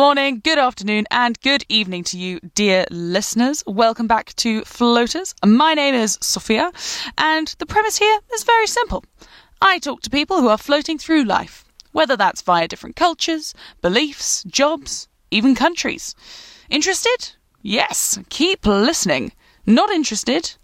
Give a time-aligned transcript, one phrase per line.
[0.00, 3.62] morning, good afternoon, and good evening to you, dear listeners.
[3.66, 5.34] Welcome back to Floaters.
[5.44, 6.72] My name is Sophia,
[7.18, 9.04] and the premise here is very simple.
[9.60, 13.52] I talk to people who are floating through life, whether that's via different cultures,
[13.82, 16.14] beliefs, jobs, even countries.
[16.70, 17.32] Interested?
[17.60, 19.32] Yes, keep listening.
[19.66, 20.54] Not interested?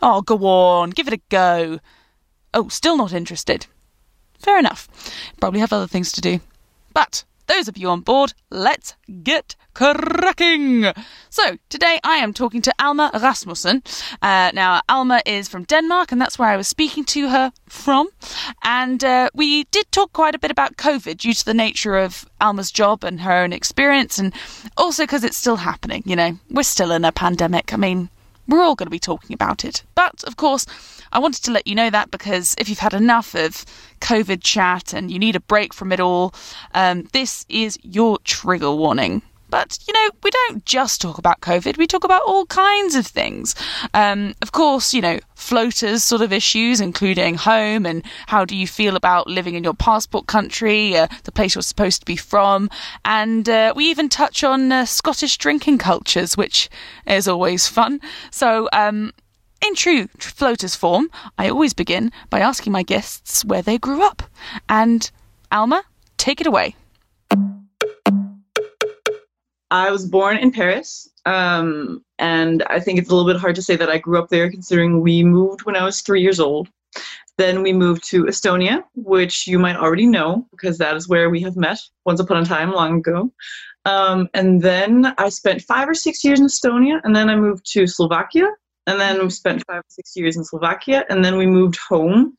[0.00, 1.80] Oh, go on, give it a go.
[2.54, 3.66] Oh, still not interested?
[4.38, 4.88] Fair enough.
[5.38, 6.40] Probably have other things to do.
[6.94, 10.84] But those of you on board, let's get cracking.
[11.30, 13.82] So, today I am talking to Alma Rasmussen.
[14.22, 18.08] Uh, now, Alma is from Denmark, and that's where I was speaking to her from.
[18.62, 22.24] And uh, we did talk quite a bit about COVID due to the nature of
[22.40, 24.32] Alma's job and her own experience, and
[24.76, 26.04] also because it's still happening.
[26.06, 27.72] You know, we're still in a pandemic.
[27.72, 28.10] I mean,
[28.50, 29.82] we're all going to be talking about it.
[29.94, 30.66] But, of course,
[31.12, 33.64] I wanted to let you know that because if you've had enough of
[34.00, 36.34] COVID chat and you need a break from it all,
[36.74, 39.22] um, this is your trigger warning.
[39.50, 43.06] But, you know, we don't just talk about COVID, we talk about all kinds of
[43.06, 43.54] things.
[43.94, 48.66] Um, of course, you know, floaters sort of issues, including home and how do you
[48.66, 52.70] feel about living in your passport country, uh, the place you're supposed to be from.
[53.04, 56.68] And uh, we even touch on uh, Scottish drinking cultures, which
[57.06, 58.00] is always fun.
[58.30, 59.12] So, um,
[59.62, 64.22] in true floaters form, I always begin by asking my guests where they grew up.
[64.70, 65.10] And
[65.52, 65.82] Alma,
[66.16, 66.76] take it away.
[69.70, 73.62] I was born in Paris, um, and I think it's a little bit hard to
[73.62, 76.68] say that I grew up there considering we moved when I was three years old.
[77.38, 81.40] Then we moved to Estonia, which you might already know because that is where we
[81.40, 83.32] have met once upon a time long ago.
[83.84, 87.64] Um, and then I spent five or six years in Estonia, and then I moved
[87.72, 88.48] to Slovakia,
[88.86, 92.34] and then we spent five or six years in Slovakia, and then we moved home.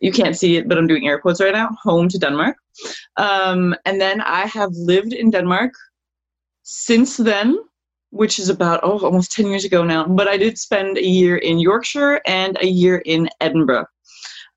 [0.00, 1.70] You can't see it, but I'm doing air quotes right now.
[1.82, 2.56] Home to Denmark,
[3.16, 5.72] um, and then I have lived in Denmark
[6.68, 7.56] since then,
[8.10, 10.04] which is about oh almost ten years ago now.
[10.04, 13.86] But I did spend a year in Yorkshire and a year in Edinburgh,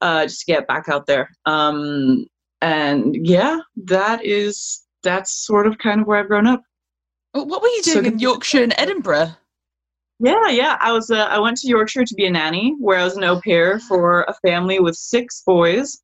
[0.01, 1.29] uh, just to get back out there.
[1.45, 2.25] Um,
[2.61, 6.63] and yeah, that is that's sort of kind of where I've grown up.
[7.33, 9.29] What were you doing so, in Yorkshire and Edinburgh?
[10.19, 10.77] Yeah, yeah.
[10.81, 11.11] I was.
[11.11, 13.79] Uh, I went to Yorkshire to be a nanny, where I was an au pair
[13.79, 16.01] for a family with six boys.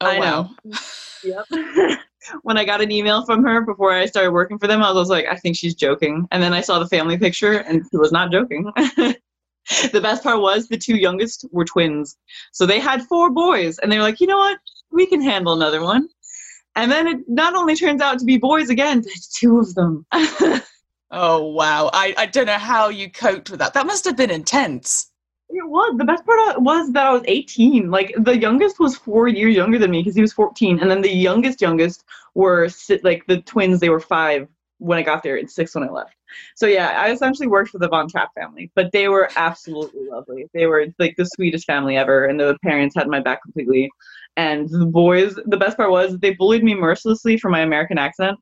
[0.00, 0.50] Oh I wow.
[0.64, 0.78] know.
[1.22, 1.98] yep.
[2.42, 5.08] when I got an email from her before I started working for them, I was
[5.08, 6.26] like, I think she's joking.
[6.30, 8.70] And then I saw the family picture, and she was not joking.
[8.76, 12.16] the best part was the two youngest were twins,
[12.52, 14.58] so they had four boys, and they were like, you know what,
[14.90, 16.08] we can handle another one.
[16.76, 20.06] And then it not only turns out to be boys again, but two of them.
[21.10, 21.90] Oh wow!
[21.92, 23.74] I, I don't know how you coped with that.
[23.74, 25.09] That must have been intense.
[25.52, 25.96] It was.
[25.96, 27.90] The best part was that I was 18.
[27.90, 31.00] Like the youngest was four years younger than me because he was 14, and then
[31.02, 32.68] the youngest youngest were
[33.02, 33.80] like the twins.
[33.80, 36.14] They were five when I got there and six when I left.
[36.54, 40.46] So yeah, I essentially worked for the Von Trapp family, but they were absolutely lovely.
[40.54, 43.90] They were like the sweetest family ever, and the parents had my back completely.
[44.36, 48.38] And the boys, the best part was they bullied me mercilessly for my American accent,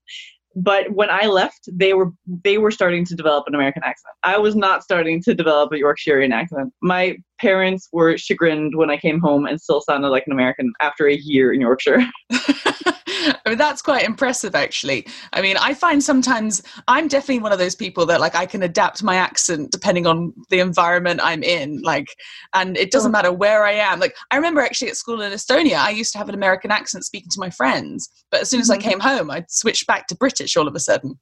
[0.62, 2.10] but when I left, they were
[2.44, 4.14] they were starting to develop an American accent.
[4.22, 6.72] I was not starting to develop a Yorkshirean accent.
[6.82, 11.06] My parents were chagrined when I came home and still sounded like an American after
[11.06, 12.04] a year in Yorkshire.
[12.31, 15.06] I mean, that's quite impressive, actually.
[15.32, 18.62] I mean, I find sometimes I'm definitely one of those people that like I can
[18.62, 21.81] adapt my accent depending on the environment I'm in.
[21.82, 22.09] Like,
[22.54, 24.00] and it doesn't matter where I am.
[24.00, 27.04] Like, I remember actually at school in Estonia, I used to have an American accent
[27.04, 28.88] speaking to my friends, but as soon as I mm-hmm.
[28.88, 31.19] came home, I'd switch back to British all of a sudden.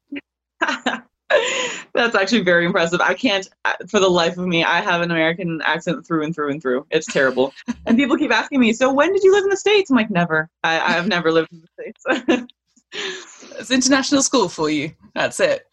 [1.94, 3.00] That's actually very impressive.
[3.00, 6.34] I can't, uh, for the life of me, I have an American accent through and
[6.34, 6.86] through and through.
[6.90, 7.52] It's terrible.
[7.86, 9.90] and people keep asking me, so when did you live in the States?
[9.90, 10.48] I'm like, never.
[10.62, 12.46] I, I've never lived in the States.
[13.58, 14.92] it's international school for you.
[15.14, 15.66] That's it.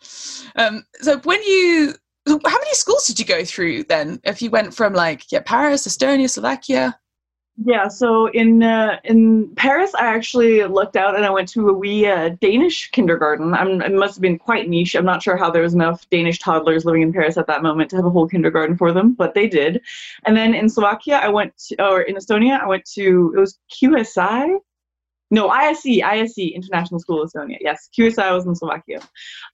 [0.56, 1.94] Um, so when you,
[2.28, 4.20] how many schools did you go through then?
[4.24, 6.98] If you went from like, yeah, Paris, Estonia, Slovakia?
[7.58, 11.74] Yeah, so in uh, in Paris, I actually looked out and I went to a
[11.74, 13.54] wee uh, Danish kindergarten.
[13.54, 14.96] I'm, it must have been quite niche.
[14.96, 17.92] I'm not sure how there was enough Danish toddlers living in Paris at that moment
[17.92, 19.82] to have a whole kindergarten for them, but they did.
[20.26, 23.60] And then in Slovakia, I went to, or in Estonia, I went to it was
[23.72, 24.58] QSI.
[25.30, 27.58] No, ISE, ISE, International School of Estonia.
[27.62, 29.00] Yes, QSI was in Slovakia.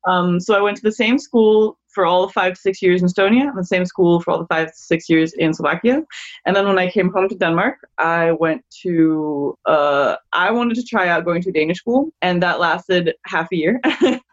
[0.07, 3.53] Um, so I went to the same school for all five, six years in Estonia,
[3.53, 6.01] the same school for all the five, six years in Slovakia.
[6.45, 10.83] And then when I came home to Denmark, I went to, uh, I wanted to
[10.83, 13.81] try out going to Danish school, and that lasted half a year.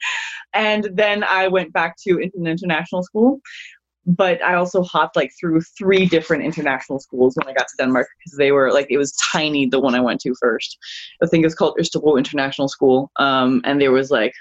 [0.55, 3.41] and then I went back to an international school.
[4.07, 8.07] But I also hopped like through three different international schools when I got to Denmark
[8.17, 9.67] because they were like it was tiny.
[9.67, 10.79] The one I went to first,
[11.21, 14.33] I think it's called Østerbro International School, um, and there was like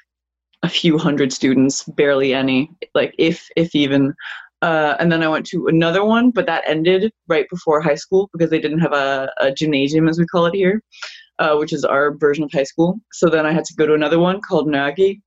[0.66, 4.14] a few hundred students, barely any, like if if even.
[4.62, 8.30] Uh, and then I went to another one, but that ended right before high school
[8.34, 10.82] because they didn't have a, a gymnasium, as we call it here,
[11.38, 12.96] uh, which is our version of high school.
[13.14, 15.22] So then I had to go to another one called Nagi.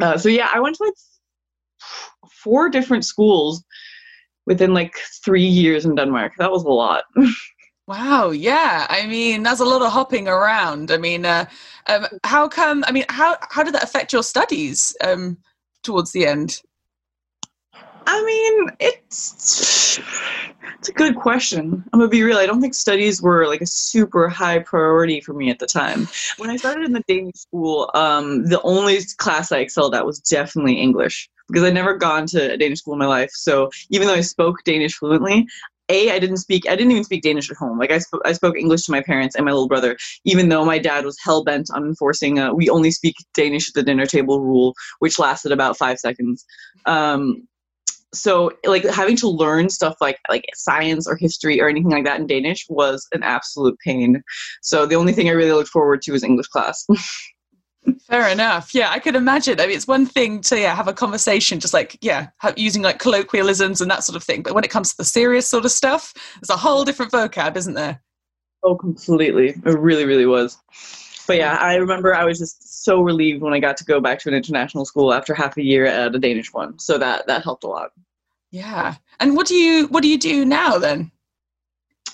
[0.00, 0.94] Uh, so yeah, I went to like
[2.30, 3.64] four different schools
[4.46, 6.34] within like three years in Denmark.
[6.38, 7.04] That was a lot.
[7.86, 8.86] Wow, yeah.
[8.88, 10.90] I mean, that's a lot of hopping around.
[10.90, 11.44] I mean, uh,
[11.86, 12.82] um, how come?
[12.86, 15.36] I mean, how how did that affect your studies um,
[15.82, 16.62] towards the end?
[18.06, 19.98] I mean, it's
[20.78, 21.84] it's a good question.
[21.92, 22.38] I'm gonna be real.
[22.38, 26.08] I don't think studies were like a super high priority for me at the time.
[26.38, 30.20] When I started in the Danish school, um, the only class I excelled at was
[30.20, 33.30] definitely English because I'd never gone to a Danish school in my life.
[33.32, 35.46] So even though I spoke Danish fluently,
[35.88, 37.78] a i didn't speak i didn't even speak danish at home.
[37.78, 40.64] Like i, sp- I spoke english to my parents and my little brother even though
[40.64, 44.40] my dad was hell-bent on enforcing a we only speak danish at the dinner table
[44.40, 46.44] rule which lasted about five seconds.
[46.86, 47.46] Um,
[48.12, 52.20] so like having to learn stuff like like science or history or anything like that
[52.20, 54.22] in danish was an absolute pain.
[54.62, 56.86] So the only thing i really looked forward to was english class
[58.06, 58.74] Fair enough.
[58.74, 59.60] Yeah, I could imagine.
[59.60, 62.82] I mean, it's one thing to yeah, have a conversation, just like yeah, have, using
[62.82, 64.42] like colloquialisms and that sort of thing.
[64.42, 67.56] But when it comes to the serious sort of stuff, there's a whole different vocab,
[67.56, 68.02] isn't there?
[68.62, 69.50] Oh, completely.
[69.50, 70.58] It really, really was.
[71.26, 74.18] But yeah, I remember I was just so relieved when I got to go back
[74.20, 76.78] to an international school after half a year at a Danish one.
[76.78, 77.92] So that that helped a lot.
[78.50, 78.96] Yeah.
[79.20, 81.10] And what do you what do you do now then?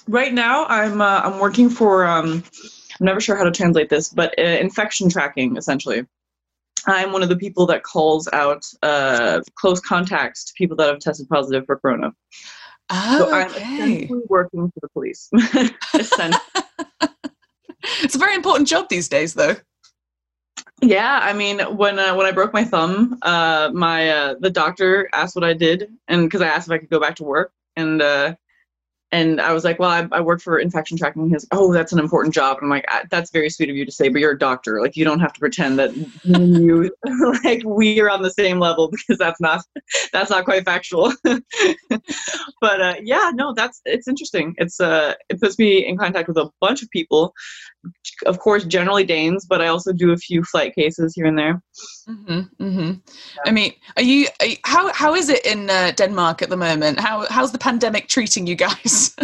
[0.09, 2.07] Right now, I'm uh, I'm working for.
[2.07, 2.45] Um,
[3.01, 6.07] I'm never sure how to translate this, but uh, infection tracking essentially.
[6.87, 10.99] I'm one of the people that calls out uh, close contacts to people that have
[10.99, 12.13] tested positive for corona.
[12.91, 15.29] Oh, so I'm essentially working for the police.
[18.03, 19.57] it's a very important job these days, though.
[20.83, 25.11] Yeah, I mean, when uh, when I broke my thumb, uh, my uh, the doctor
[25.13, 27.53] asked what I did, and because I asked if I could go back to work,
[27.77, 28.35] and uh,
[29.13, 31.25] and I was like, well, I, I work for infection tracking.
[31.25, 32.59] He goes, oh, that's an important job.
[32.59, 34.81] And I'm like, that's very sweet of you to say, but you're a doctor.
[34.81, 36.95] Like, you don't have to pretend that you,
[37.45, 39.65] like, we are on the same level because that's not,
[40.13, 41.13] that's not quite factual.
[41.25, 44.55] but uh, yeah, no, that's, it's interesting.
[44.59, 47.35] It's, uh, it puts me in contact with a bunch of people,
[48.27, 51.63] of course, generally Danes, but I also do a few flight cases here and there.
[52.09, 52.89] Mm-hmm, mm-hmm.
[52.89, 53.43] Yeah.
[53.47, 56.57] I mean, are you, are you, how, how is it in uh, Denmark at the
[56.57, 57.01] moment?
[57.01, 59.15] How, how's the pandemic treating you guys?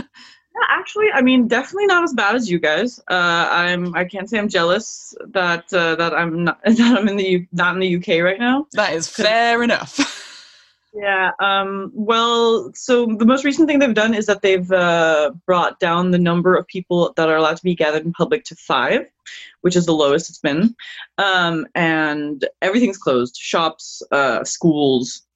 [0.56, 2.98] yeah, actually, I mean, definitely not as bad as you guys.
[3.10, 3.94] Uh, I'm.
[3.94, 7.46] I can't say I'm jealous that uh, that I'm not that I'm in the U-
[7.52, 8.66] not in the UK right now.
[8.72, 9.98] That is fair enough.
[10.96, 11.32] Yeah.
[11.40, 16.10] Um, well, so the most recent thing they've done is that they've uh, brought down
[16.10, 19.02] the number of people that are allowed to be gathered in public to five,
[19.60, 20.74] which is the lowest it's been.
[21.18, 25.26] Um, and everything's closed shops, uh, schools,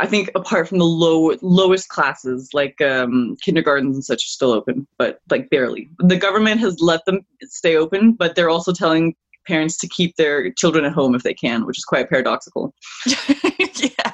[0.00, 4.52] I think apart from the low lowest classes like um, kindergartens and such are still
[4.52, 5.90] open, but like barely.
[5.98, 9.16] The government has let them stay open, but they're also telling
[9.48, 12.72] parents to keep their children at home if they can, which is quite paradoxical.
[13.06, 14.12] yeah,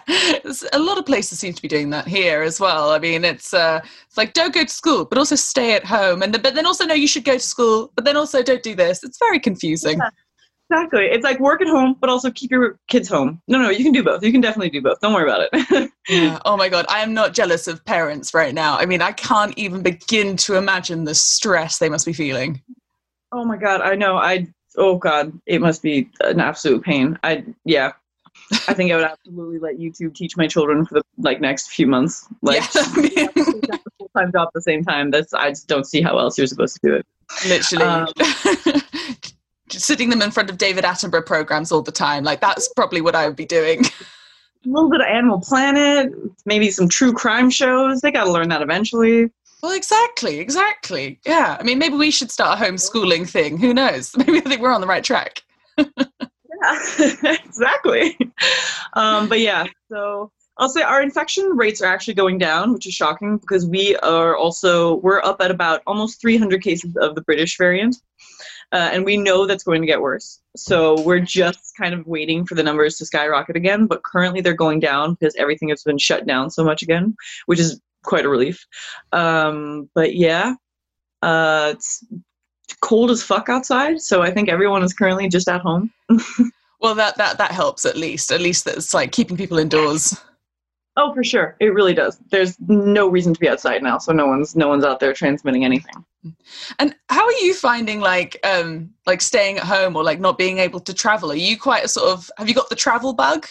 [0.73, 2.91] a lot of places seem to be doing that here as well.
[2.91, 6.23] I mean, it's uh, it's like don't go to school, but also stay at home,
[6.23, 8.63] and the, but then also no, you should go to school, but then also don't
[8.63, 9.05] do this.
[9.05, 9.99] It's very confusing.
[9.99, 10.11] Yeah.
[10.71, 11.07] Exactly.
[11.07, 13.41] It's like work at home, but also keep your kids home.
[13.49, 14.23] No, no, you can do both.
[14.25, 14.99] You can definitely do both.
[15.01, 15.91] Don't worry about it.
[16.09, 16.39] yeah.
[16.47, 16.87] Oh my God.
[16.89, 18.79] I am not jealous of parents right now.
[18.79, 22.63] I mean, I can't even begin to imagine the stress they must be feeling.
[23.31, 23.83] Oh my God.
[23.83, 24.17] I know.
[24.17, 27.19] I, oh God, it must be an absolute pain.
[27.23, 27.93] I, yeah.
[28.69, 31.87] I think I would absolutely let YouTube teach my children for the like next few
[31.87, 32.27] months.
[32.43, 32.63] Like,
[33.17, 33.27] yeah.
[33.99, 35.11] full time job at the same time.
[35.11, 37.07] That's I just don't see how else you're supposed to do it.
[37.47, 37.85] Literally.
[37.85, 38.09] Um,
[39.71, 42.25] sitting them in front of David Attenborough programs all the time.
[42.25, 43.85] Like that's probably what I would be doing.
[44.67, 46.11] A little bit of Animal Planet,
[46.47, 48.01] maybe some true crime shows.
[48.01, 49.31] They got to learn that eventually.
[49.65, 51.19] Well, exactly, exactly.
[51.25, 51.57] Yeah.
[51.59, 53.57] I mean, maybe we should start a homeschooling thing.
[53.57, 54.15] Who knows?
[54.19, 55.41] Maybe I think we're on the right track.
[55.79, 55.85] yeah,
[57.47, 58.19] exactly.
[58.93, 62.93] Um, but yeah, so I'll say our infection rates are actually going down, which is
[62.93, 67.57] shocking because we are also we're up at about almost 300 cases of the British
[67.57, 67.97] variant
[68.73, 70.41] uh, and we know that's going to get worse.
[70.57, 73.87] So we're just kind of waiting for the numbers to skyrocket again.
[73.87, 77.17] But currently they're going down because everything has been shut down so much again,
[77.47, 78.65] which is quite a relief.
[79.13, 80.55] Um, but yeah,
[81.23, 82.05] uh, it's
[82.81, 85.91] cold as fuck outside, so I think everyone is currently just at home.
[86.81, 88.31] well, that that that helps at least.
[88.31, 90.21] At least that's like keeping people indoors.
[90.97, 91.57] Oh, for sure.
[91.59, 92.21] It really does.
[92.31, 95.65] There's no reason to be outside now, so no one's no one's out there transmitting
[95.65, 96.05] anything.
[96.79, 100.59] And how are you finding like um like staying at home or like not being
[100.59, 101.33] able to travel?
[101.33, 103.47] Are you quite a sort of have you got the travel bug?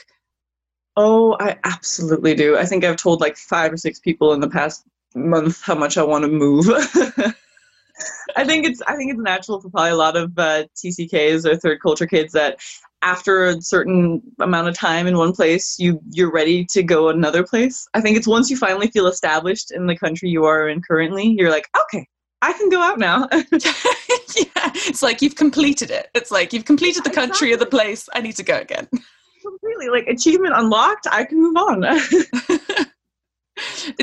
[0.95, 2.57] Oh, I absolutely do.
[2.57, 4.85] I think I've told like five or six people in the past
[5.15, 6.67] month how much I want to move.
[8.35, 11.55] I think it's I think it's natural for probably a lot of uh, TCKs or
[11.55, 12.59] third culture kids that
[13.01, 17.43] after a certain amount of time in one place, you you're ready to go another
[17.43, 17.87] place.
[17.93, 21.35] I think it's once you finally feel established in the country you are in currently,
[21.37, 22.07] you're like, okay,
[22.41, 23.27] I can go out now.
[23.31, 26.09] yeah, it's like you've completed it.
[26.13, 27.53] It's like you've completed the country exactly.
[27.53, 28.09] or the place.
[28.13, 28.87] I need to go again.
[29.43, 31.05] Completely, like achievement unlocked.
[31.11, 31.81] I can move on.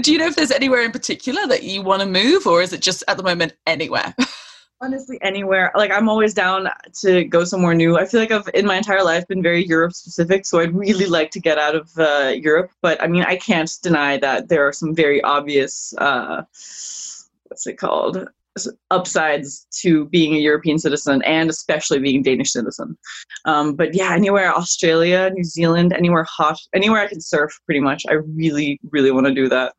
[0.02, 2.73] Do you know if there's anywhere in particular that you want to move, or is
[2.73, 4.14] it just at the moment anywhere?
[4.82, 5.73] Honestly, anywhere.
[5.75, 6.68] Like I'm always down
[7.00, 7.99] to go somewhere new.
[7.99, 11.06] I feel like I've in my entire life been very Europe specific, so I'd really
[11.06, 12.70] like to get out of uh, Europe.
[12.80, 16.42] But I mean, I can't deny that there are some very obvious, uh,
[17.44, 18.28] what's it called,
[18.90, 22.97] upsides to being a European citizen and especially being Danish citizen.
[23.45, 28.04] Um, but yeah, anywhere Australia, New Zealand, anywhere hot, anywhere I can surf, pretty much.
[28.09, 29.75] I really, really want to do that.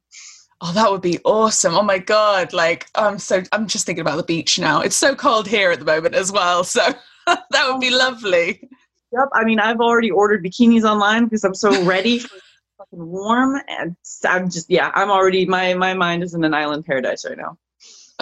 [0.62, 1.74] Oh, that would be awesome.
[1.74, 2.54] Oh my God.
[2.54, 4.82] Like, I'm so, I'm just thinking about the beach now.
[4.82, 6.64] It's so cold here at the moment as well.
[6.64, 6.94] So
[7.26, 8.70] that would be lovely.
[9.12, 9.30] Yep.
[9.34, 12.38] I mean, I've already ordered bikinis online because I'm so ready for
[12.78, 13.60] fucking warm.
[13.68, 17.38] And I'm just, yeah, I'm already, my, my mind is in an island paradise right
[17.38, 17.58] now.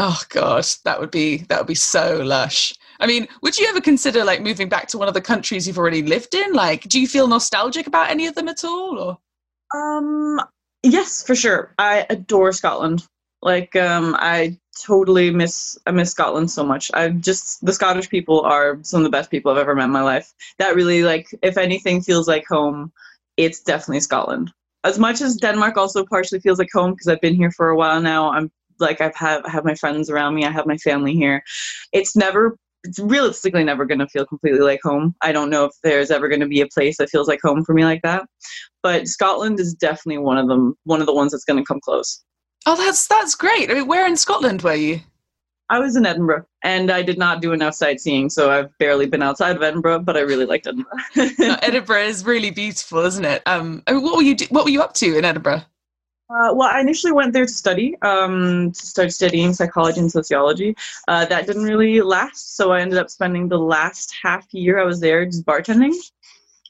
[0.01, 2.73] Oh God, that would be, that would be so lush.
[3.01, 5.77] I mean, would you ever consider like moving back to one of the countries you've
[5.77, 6.53] already lived in?
[6.53, 9.17] Like, do you feel nostalgic about any of them at all or?
[9.77, 10.39] Um,
[10.83, 11.73] Yes, for sure.
[11.77, 13.05] I adore Scotland.
[13.41, 16.89] Like, um, I totally miss I miss Scotland so much.
[16.93, 19.91] I just the Scottish people are some of the best people I've ever met in
[19.91, 20.33] my life.
[20.57, 22.91] That really like if anything feels like home,
[23.37, 24.51] it's definitely Scotland.
[24.85, 27.75] As much as Denmark also partially feels like home because I've been here for a
[27.75, 28.31] while now.
[28.31, 28.49] I'm
[28.79, 30.45] like I've have I have my friends around me.
[30.45, 31.43] I have my family here.
[31.93, 35.15] It's never it's realistically never going to feel completely like home.
[35.21, 37.65] I don't know if there's ever going to be a place that feels like home
[37.65, 38.25] for me like that.
[38.83, 41.81] But Scotland is definitely one of them, one of the ones that's going to come
[41.81, 42.23] close.
[42.65, 43.69] Oh, that's that's great.
[43.69, 45.01] I mean, where in Scotland were you?
[45.71, 49.21] I was in Edinburgh, and I did not do enough sightseeing, so I've barely been
[49.21, 49.99] outside of Edinburgh.
[49.99, 50.97] But I really liked Edinburgh.
[51.39, 53.43] no, Edinburgh is really beautiful, isn't it?
[53.45, 55.61] Um, I mean, what were you do- What were you up to in Edinburgh?
[56.29, 60.75] Uh, well, I initially went there to study, um, to start studying psychology and sociology.
[61.07, 64.83] Uh, that didn't really last, so I ended up spending the last half year I
[64.83, 65.95] was there just bartending,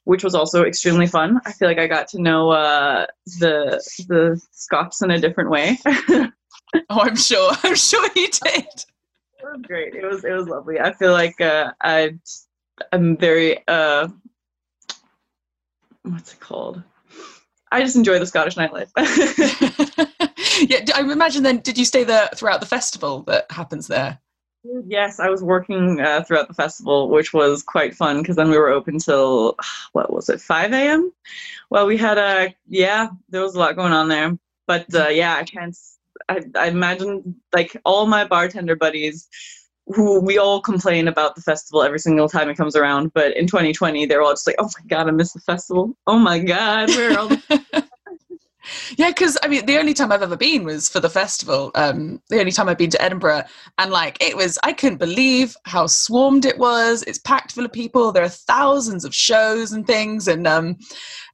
[0.06, 1.42] which was also extremely fun.
[1.46, 3.06] I feel like I got to know uh,
[3.40, 5.78] the the Scots in a different way.
[5.86, 6.32] oh,
[6.90, 7.52] I'm sure.
[7.64, 8.64] I'm sure you did.
[8.64, 9.94] It was great.
[9.94, 10.80] It was it was lovely.
[10.80, 12.18] I feel like uh, I
[12.94, 14.08] I'm very uh,
[16.04, 16.82] what's it called?
[17.72, 18.92] I just enjoy the Scottish nightlife.
[20.70, 24.20] yeah, I imagine then, did you stay there throughout the festival that happens there?
[24.86, 28.58] Yes, I was working uh, throughout the festival, which was quite fun because then we
[28.58, 29.56] were open till,
[29.94, 31.12] what was it, 5 a.m.?
[31.70, 34.38] Well, we had a, yeah, there was a lot going on there.
[34.68, 35.76] But uh, yeah, I can't,
[36.28, 39.28] I, I imagine like all my bartender buddies
[39.90, 43.12] who we all complain about the festival every single time it comes around.
[43.14, 45.96] But in 2020, they're all just like, "Oh my god, I miss the festival!
[46.08, 47.86] Oh my god, where are all?" The-
[48.98, 51.72] yeah, because I mean, the only time I've ever been was for the festival.
[51.76, 53.44] Um, the only time I've been to Edinburgh,
[53.78, 57.04] and like it was, I couldn't believe how swarmed it was.
[57.04, 58.12] It's packed full of people.
[58.12, 60.78] There are thousands of shows and things, and um,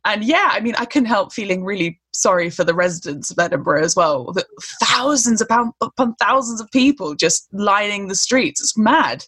[0.06, 3.84] and yeah, I mean, I couldn't help feeling really sorry for the residents of Edinburgh
[3.84, 4.34] as well.
[4.84, 8.62] Thousands upon, upon thousands of people just lining the streets.
[8.62, 9.26] It's mad.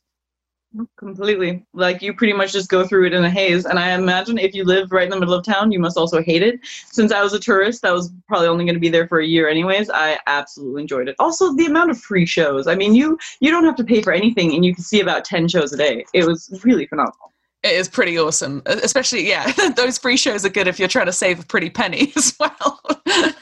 [0.97, 1.65] Completely.
[1.73, 3.65] Like you pretty much just go through it in a haze.
[3.65, 6.21] And I imagine if you live right in the middle of town, you must also
[6.21, 6.59] hate it.
[6.63, 9.25] Since I was a tourist, I was probably only going to be there for a
[9.25, 9.89] year anyways.
[9.89, 11.15] I absolutely enjoyed it.
[11.19, 12.67] Also, the amount of free shows.
[12.67, 15.25] I mean, you you don't have to pay for anything, and you can see about
[15.25, 16.05] ten shows a day.
[16.13, 18.61] It was really phenomenal it is pretty awesome.
[18.65, 22.11] Especially, yeah, those free shows are good if you're trying to save a pretty penny
[22.15, 22.81] as well.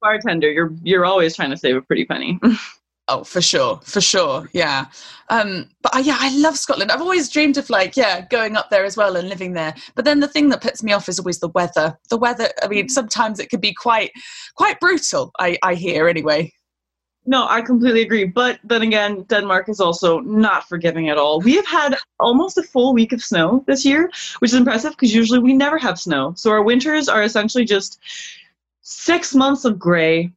[0.00, 2.40] Bartender, you're you're always trying to save a pretty penny.
[3.10, 4.86] Oh, for sure, for sure, yeah.
[5.28, 6.90] Um, but uh, yeah, I love Scotland.
[6.90, 9.74] I've always dreamed of like, yeah, going up there as well and living there.
[9.94, 11.96] But then the thing that puts me off is always the weather.
[12.08, 12.48] The weather.
[12.62, 14.10] I mean, sometimes it can be quite
[14.56, 15.30] quite brutal.
[15.38, 16.52] I I hear anyway.
[17.26, 18.24] No, I completely agree.
[18.24, 21.40] But then again, Denmark is also not forgiving at all.
[21.40, 25.14] We have had almost a full week of snow this year, which is impressive because
[25.14, 26.32] usually we never have snow.
[26.36, 28.00] So our winters are essentially just
[28.80, 30.32] six months of gray.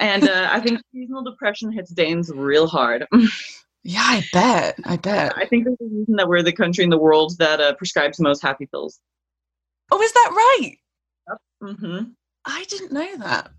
[0.00, 3.06] And uh, I think seasonal depression hits Danes real hard.
[3.84, 4.78] yeah, I bet.
[4.84, 5.36] I bet.
[5.36, 8.18] I think there's a reason that we're the country in the world that uh, prescribes
[8.18, 8.98] most happy pills.
[9.92, 10.76] Oh, is that right?
[11.28, 11.38] Yep.
[11.62, 12.04] Mm-hmm.
[12.46, 13.50] I didn't know that.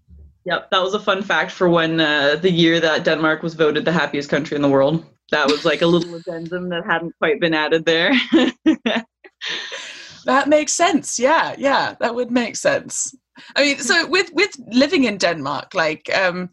[0.45, 3.85] Yep, that was a fun fact for when uh, the year that Denmark was voted
[3.85, 5.05] the happiest country in the world.
[5.29, 8.11] That was like a little addendum that hadn't quite been added there.
[10.25, 11.19] that makes sense.
[11.19, 13.15] Yeah, yeah, that would make sense.
[13.55, 16.49] I mean, so with with living in Denmark, like, um,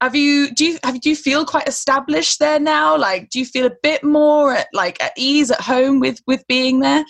[0.00, 2.96] have you do you have do you feel quite established there now?
[2.96, 6.46] Like, do you feel a bit more at like at ease at home with with
[6.48, 7.04] being there?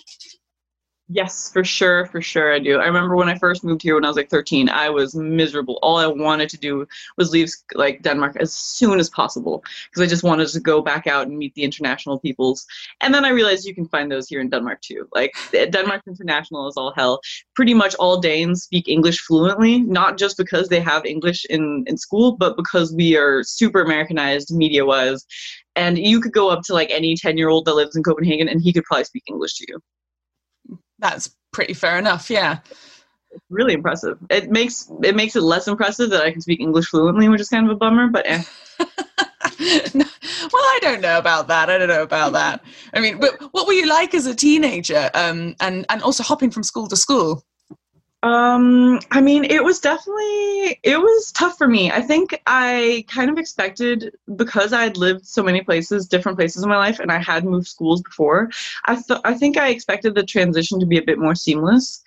[1.15, 2.79] Yes, for sure, for sure I do.
[2.79, 5.77] I remember when I first moved here when I was like 13, I was miserable.
[5.83, 10.07] All I wanted to do was leave like Denmark as soon as possible because I
[10.09, 12.65] just wanted to go back out and meet the international peoples.
[13.01, 15.07] And then I realized you can find those here in Denmark too.
[15.13, 17.21] Like Denmark International is all hell.
[17.53, 21.95] Pretty much all Danes speak English fluently, not just because they have English in in
[21.95, 25.27] school, but because we are super Americanized media-wise.
[25.75, 28.73] And you could go up to like any 10-year-old that lives in Copenhagen and he
[28.73, 29.79] could probably speak English to you
[31.03, 32.29] that's pretty fair enough.
[32.29, 32.59] Yeah.
[33.31, 34.17] It's really impressive.
[34.29, 37.49] It makes it makes it less impressive that I can speak English fluently, which is
[37.49, 38.07] kind of a bummer.
[38.07, 38.43] But eh.
[38.79, 38.87] well,
[40.53, 41.69] I don't know about that.
[41.69, 42.63] I don't know about that.
[42.93, 45.09] I mean, but what were you like as a teenager?
[45.13, 47.43] Um, and and also hopping from school to school.
[48.23, 51.91] Um, I mean, it was definitely it was tough for me.
[51.91, 56.63] I think I kind of expected because I had lived so many places, different places
[56.63, 58.49] in my life, and I had moved schools before.
[58.85, 62.01] I thought I think I expected the transition to be a bit more seamless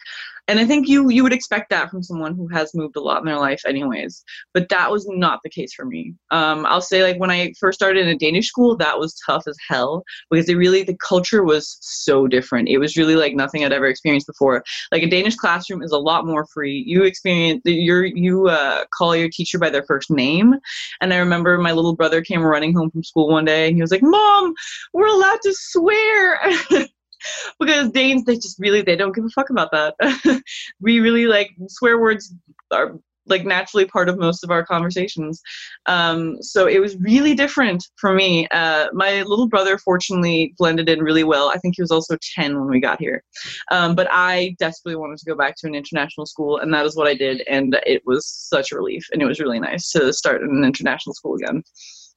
[0.49, 3.19] and I think you you would expect that from someone who has moved a lot
[3.19, 4.25] in their life, anyways.
[4.55, 6.15] But that was not the case for me.
[6.31, 9.45] Um, I'll say like when I first started in a Danish school, that was tough
[9.49, 12.69] as hell because it really the culture was so different.
[12.69, 14.62] It was really like nothing I'd ever experienced before.
[14.93, 16.85] Like a Danish classroom is a lot more free.
[16.87, 20.55] You experience you you uh, call your teacher by their first name,
[21.00, 23.83] and I remember my little brother came running home from school one day and he
[23.83, 24.55] was like, "Mom,
[24.93, 26.41] we're allowed to swear."
[27.61, 30.42] because Danes they just really they don't give a fuck about that.
[30.80, 32.35] we really like swear words
[32.71, 35.42] are like naturally part of most of our conversations.
[35.86, 38.47] Um, so it was really different for me.
[38.50, 41.49] Uh, my little brother fortunately blended in really well.
[41.49, 43.23] I think he was also 10 when we got here.
[43.71, 46.97] Um, but I desperately wanted to go back to an international school, and that is
[46.97, 47.43] what I did.
[47.49, 50.65] And it was such a relief, and it was really nice to start in an
[50.65, 51.62] international school again.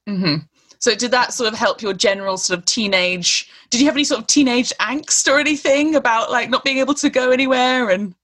[0.08, 0.36] Mm-hmm.
[0.80, 3.50] So did that sort of help your general sort of teenage?
[3.68, 6.94] Did you have any sort of teenage angst or anything about like not being able
[6.94, 8.14] to go anywhere and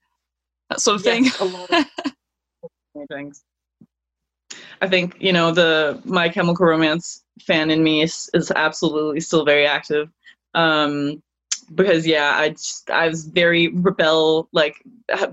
[0.71, 1.25] that sort of thing?
[1.25, 1.87] Yes, a lot of
[3.09, 3.45] things.
[4.81, 9.45] I think you know the My Chemical Romance fan in me is, is absolutely still
[9.45, 10.11] very active.
[10.55, 11.23] Um,
[11.75, 14.49] because yeah, I just, I was very rebel.
[14.53, 14.83] Like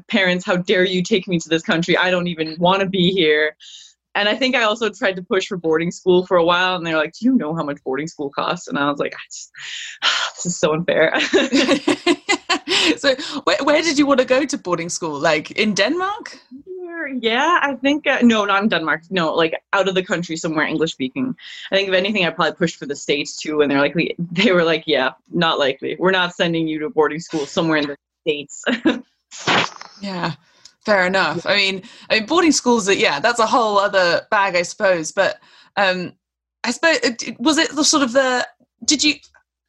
[0.09, 1.95] parents, how dare you take me to this country?
[1.95, 3.55] I don't even want to be here
[4.15, 6.85] and I think I also tried to push for boarding school for a while, and
[6.85, 9.51] they're like, "Do you know how much boarding school costs?" And I was like, just,
[10.35, 11.13] "This is so unfair."
[12.97, 15.19] so, where, where, did you want to go to boarding school?
[15.19, 16.39] Like in Denmark?
[17.19, 19.03] Yeah, I think uh, no, not in Denmark.
[19.09, 21.35] No, like out of the country somewhere English speaking.
[21.71, 23.95] I think if anything, I probably pushed for the states too, and they're like,
[24.31, 25.95] they were like, "Yeah, not likely.
[25.99, 28.63] We're not sending you to boarding school somewhere in the states."
[30.01, 30.33] yeah
[30.85, 31.45] Fair enough.
[31.45, 32.93] I mean, I mean, boarding schools.
[32.93, 35.11] Yeah, that's a whole other bag, I suppose.
[35.11, 35.39] But
[35.77, 36.13] um,
[36.63, 36.99] I suppose
[37.39, 38.45] was it the sort of the?
[38.85, 39.15] Did you?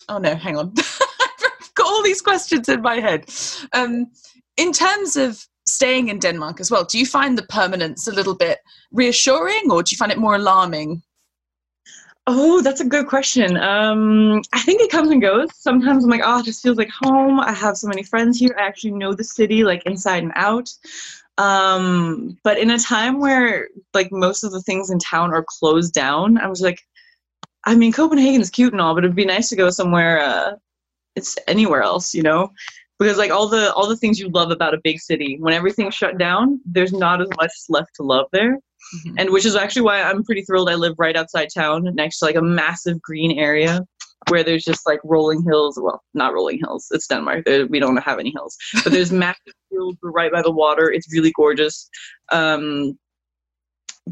[0.09, 0.72] Oh no, hang on.
[0.79, 3.31] I've got all these questions in my head.
[3.72, 4.07] Um,
[4.57, 8.35] in terms of staying in Denmark as well, do you find the permanence a little
[8.35, 8.59] bit
[8.92, 11.03] reassuring, or do you find it more alarming?
[12.27, 13.57] Oh, that's a good question.
[13.59, 15.49] Um, I think it comes and goes.
[15.55, 17.39] Sometimes I'm like, oh, this feels like home.
[17.39, 18.57] I have so many friends here.
[18.59, 20.73] I actually know the city like inside and out.
[21.37, 25.93] Um, but in a time where like most of the things in town are closed
[25.93, 26.81] down, I was like,
[27.65, 30.21] I mean, Copenhagen's cute and all, but it'd be nice to go somewhere.
[30.21, 30.53] Uh,
[31.17, 32.53] it's anywhere else, you know,
[32.98, 35.94] because like all the all the things you love about a big city, when everything's
[35.94, 38.54] shut down, there's not as much left to love there.
[38.96, 39.14] Mm-hmm.
[39.18, 42.26] And which is actually why I'm pretty thrilled I live right outside town next to
[42.26, 43.80] like a massive green area
[44.28, 45.78] where there's just like rolling hills.
[45.80, 46.87] Well, not rolling hills.
[46.90, 47.44] It's Denmark.
[47.68, 50.90] we don't have any hills, but there's massive fields right by the water.
[50.90, 51.88] It's really gorgeous.
[52.30, 52.98] Um,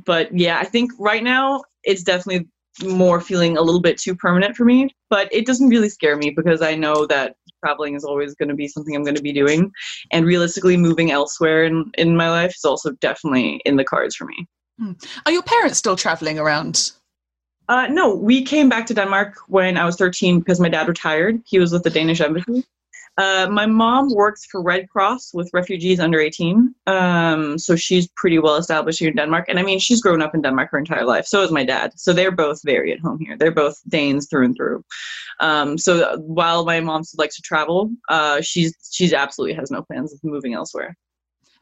[0.05, 2.49] but yeah, I think right now it's definitely
[2.83, 4.95] more feeling a little bit too permanent for me.
[5.11, 8.55] But it doesn't really scare me because I know that traveling is always going to
[8.55, 9.71] be something I'm going to be doing,
[10.11, 14.27] and realistically, moving elsewhere in in my life is also definitely in the cards for
[14.27, 14.47] me.
[14.79, 14.93] Hmm.
[15.27, 16.93] Are your parents still traveling around?
[17.69, 21.41] Uh, no, we came back to Denmark when I was 13 because my dad retired.
[21.47, 22.65] He was with the Danish embassy.
[23.19, 26.75] Uh, my mom works for Red Cross with refugees under 18.
[26.87, 29.47] Um, so she's pretty well established here in Denmark.
[29.49, 31.27] And I mean, she's grown up in Denmark her entire life.
[31.27, 31.93] So is my dad.
[31.97, 33.37] So they're both very at home here.
[33.37, 34.83] They're both Danes through and through.
[35.41, 40.13] Um, so while my mom likes to travel, uh, she's she's absolutely has no plans
[40.13, 40.97] of moving elsewhere.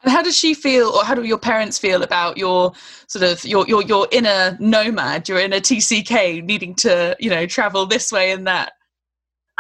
[0.03, 2.73] And how does she feel, or how do your parents feel about your
[3.07, 7.87] sort of your your your inner nomad, your inner TCK, needing to you know travel
[7.87, 8.73] this way and that?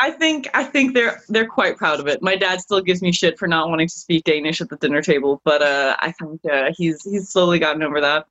[0.01, 2.23] I think I think they're they're quite proud of it.
[2.23, 5.03] My dad still gives me shit for not wanting to speak Danish at the dinner
[5.03, 8.27] table, but uh, I think uh, he's he's slowly gotten over that.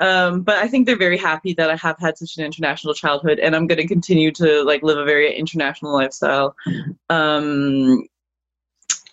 [0.00, 3.38] Um, but I think they're very happy that I have had such an international childhood,
[3.38, 6.56] and I'm going to continue to like live a very international lifestyle.
[7.10, 8.08] Um,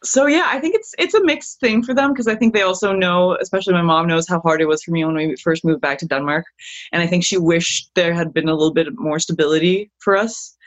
[0.04, 2.64] so yeah, I think it's it's a mixed thing for them because I think they
[2.64, 5.64] also know, especially my mom knows how hard it was for me when we first
[5.64, 6.46] moved back to Denmark,
[6.92, 10.58] and I think she wished there had been a little bit more stability for us.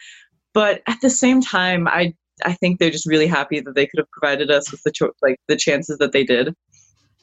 [0.54, 2.14] But at the same time, I
[2.44, 5.12] I think they're just really happy that they could have provided us with the cho-
[5.22, 6.54] like the chances that they did.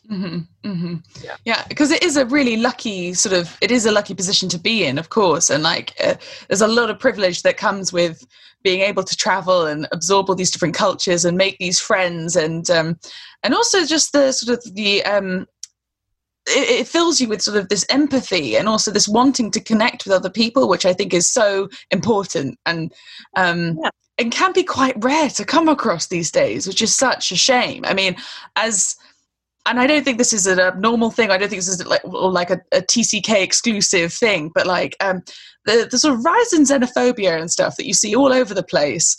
[0.10, 0.96] Mm-hmm, mm-hmm.
[1.24, 4.50] Yeah, yeah, because it is a really lucky sort of it is a lucky position
[4.50, 6.16] to be in, of course, and like uh,
[6.48, 8.26] there's a lot of privilege that comes with
[8.64, 12.70] being able to travel and absorb all these different cultures and make these friends, and
[12.70, 13.00] um,
[13.44, 15.48] and also just the sort of the um,
[16.48, 20.06] it, it, fills you with sort of this empathy and also this wanting to connect
[20.06, 22.92] with other people, which I think is so important and
[23.38, 23.90] um, yeah.
[24.18, 27.86] and can be quite rare to come across these days, which is such a shame.
[27.86, 28.16] I mean,
[28.56, 28.96] as
[29.68, 31.30] and I don't think this is an abnormal thing.
[31.30, 35.22] I don't think this is like like a, a TCK exclusive thing, but like um,
[35.66, 38.64] the the sort of rise in xenophobia and stuff that you see all over the
[38.64, 39.18] place.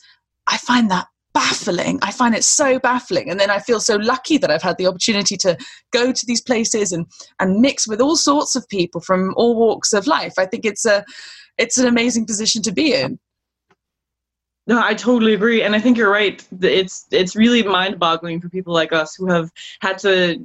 [0.48, 1.98] I find that baffling.
[2.02, 3.30] I find it so baffling.
[3.30, 5.56] And then I feel so lucky that I've had the opportunity to
[5.92, 7.06] go to these places and,
[7.40, 10.34] and mix with all sorts of people from all walks of life.
[10.38, 11.04] I think it's a
[11.58, 13.18] it's an amazing position to be in.
[14.68, 16.46] No, I totally agree, and I think you're right.
[16.60, 20.38] It's it's really mind-boggling for people like us who have had to,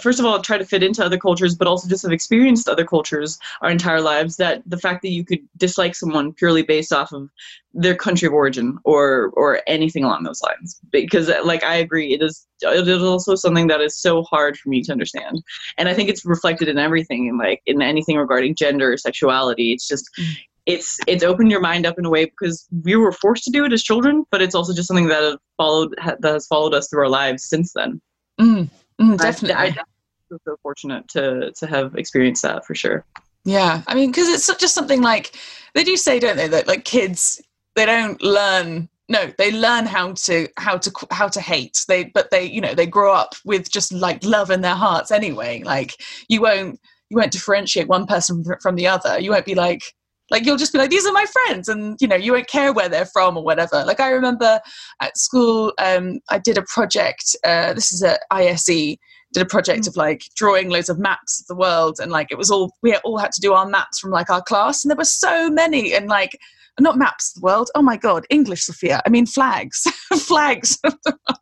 [0.00, 2.86] first of all, try to fit into other cultures, but also just have experienced other
[2.86, 4.36] cultures our entire lives.
[4.36, 7.28] That the fact that you could dislike someone purely based off of
[7.74, 12.22] their country of origin or or anything along those lines, because like I agree, it
[12.22, 15.42] is it is also something that is so hard for me to understand,
[15.76, 19.74] and I think it's reflected in everything, in like in anything regarding gender, or sexuality.
[19.74, 20.24] It's just mm
[20.68, 23.64] it's it's opened your mind up in a way because we were forced to do
[23.64, 26.88] it as children, but it's also just something that has followed that has followed us
[26.88, 28.00] through our lives since then.
[28.38, 28.68] Mm,
[29.00, 33.04] mm, definitely, I, I feel so fortunate to to have experienced that for sure.
[33.44, 35.34] Yeah, I mean, because it's just something like
[35.74, 37.40] they do say, don't they, that like kids
[37.74, 42.30] they don't learn no they learn how to how to how to hate they but
[42.30, 45.94] they you know they grow up with just like love in their hearts anyway like
[46.28, 49.94] you won't you won't differentiate one person from the other you won't be like
[50.30, 52.72] like you'll just be like, these are my friends, and you know you won't care
[52.72, 53.84] where they're from or whatever.
[53.84, 54.60] Like I remember
[55.00, 57.36] at school, um, I did a project.
[57.44, 58.96] Uh, this is at ISE.
[59.34, 59.88] Did a project mm.
[59.88, 62.96] of like drawing loads of maps of the world, and like it was all we
[62.96, 65.94] all had to do our maps from like our class, and there were so many,
[65.94, 66.36] and like
[66.80, 67.70] not maps of the world.
[67.74, 69.02] Oh my god, English, Sophia.
[69.04, 69.82] I mean flags,
[70.26, 70.78] flags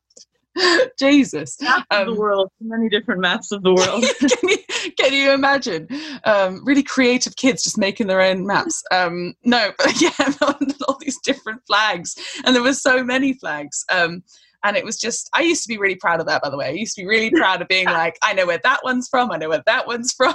[0.99, 1.61] Jesus.
[1.61, 4.05] Maps um, of the um, world, many different maps of the world.
[4.19, 4.59] can, you,
[4.99, 5.89] can, you, imagine?
[6.25, 8.83] Um, really creative kids just making their own maps.
[8.91, 12.15] Um, no, but yeah, all these different flags.
[12.45, 13.85] And there were so many flags.
[13.91, 14.23] Um,
[14.65, 16.67] and it was just, I used to be really proud of that, by the way.
[16.67, 19.31] I used to be really proud of being like, I know where that one's from,
[19.31, 20.35] I know where that one's from.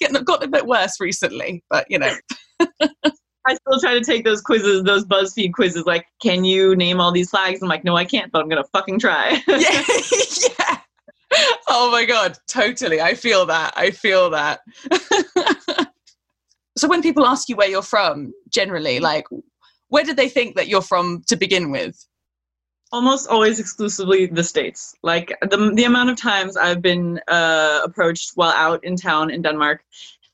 [0.00, 2.14] Getting got a bit worse recently, but you know.
[3.46, 5.84] I still try to take those quizzes, those BuzzFeed quizzes.
[5.84, 7.60] Like, can you name all these flags?
[7.62, 9.42] I'm like, no, I can't, but I'm gonna fucking try.
[9.48, 9.58] yeah,
[10.60, 10.78] yeah.
[11.68, 13.00] Oh my god, totally.
[13.00, 13.72] I feel that.
[13.76, 14.60] I feel that.
[16.76, 19.24] so when people ask you where you're from, generally, like,
[19.88, 22.06] where did they think that you're from to begin with?
[22.92, 24.94] Almost always exclusively the states.
[25.02, 29.40] Like the the amount of times I've been uh, approached while out in town in
[29.42, 29.82] Denmark,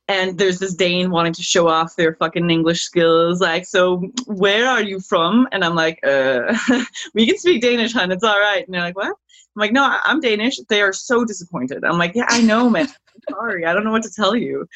[0.08, 3.40] and there's this Dane wanting to show off their fucking English skills.
[3.40, 5.46] Like, so where are you from?
[5.52, 6.56] And I'm like, uh,
[7.14, 8.10] we can speak Danish, hon.
[8.10, 8.64] It's all right.
[8.66, 9.08] And they're like, what?
[9.08, 10.58] I'm like, no, I'm Danish.
[10.68, 11.84] They are so disappointed.
[11.84, 12.88] I'm like, yeah, I know, man.
[13.30, 14.66] sorry, I don't know what to tell you.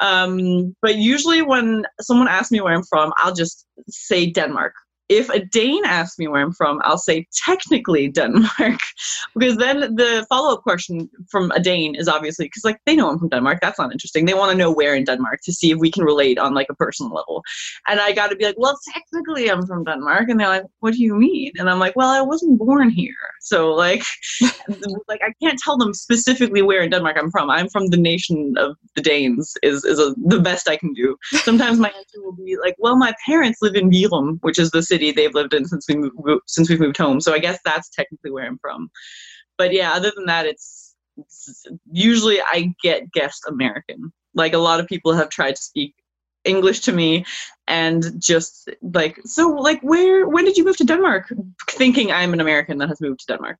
[0.00, 4.74] Um, but usually when someone asks me where I'm from, I'll just say Denmark
[5.08, 8.78] if a Dane asks me where I'm from, I'll say technically Denmark,
[9.36, 13.10] because then the follow up question from a Dane is obviously because like they know
[13.10, 13.58] I'm from Denmark.
[13.62, 14.26] That's not interesting.
[14.26, 16.66] They want to know where in Denmark to see if we can relate on like
[16.68, 17.42] a personal level.
[17.86, 20.92] And I got to be like, well, technically I'm from Denmark, and they're like, what
[20.92, 21.52] do you mean?
[21.58, 24.02] And I'm like, well, I wasn't born here, so like,
[25.08, 27.50] like I can't tell them specifically where in Denmark I'm from.
[27.50, 29.54] I'm from the nation of the Danes.
[29.62, 31.16] Is is a, the best I can do.
[31.30, 34.82] Sometimes my answer will be like, well, my parents live in Virum, which is the
[34.82, 37.20] city city they've lived in since we moved, since we've moved home.
[37.20, 38.90] So I guess that's technically where I'm from.
[39.56, 44.12] But yeah, other than that, it's, it's usually I get guessed American.
[44.34, 45.94] Like a lot of people have tried to speak
[46.44, 47.24] English to me
[47.66, 51.32] and just like so like where when did you move to Denmark
[51.70, 53.58] thinking I'm an American that has moved to Denmark?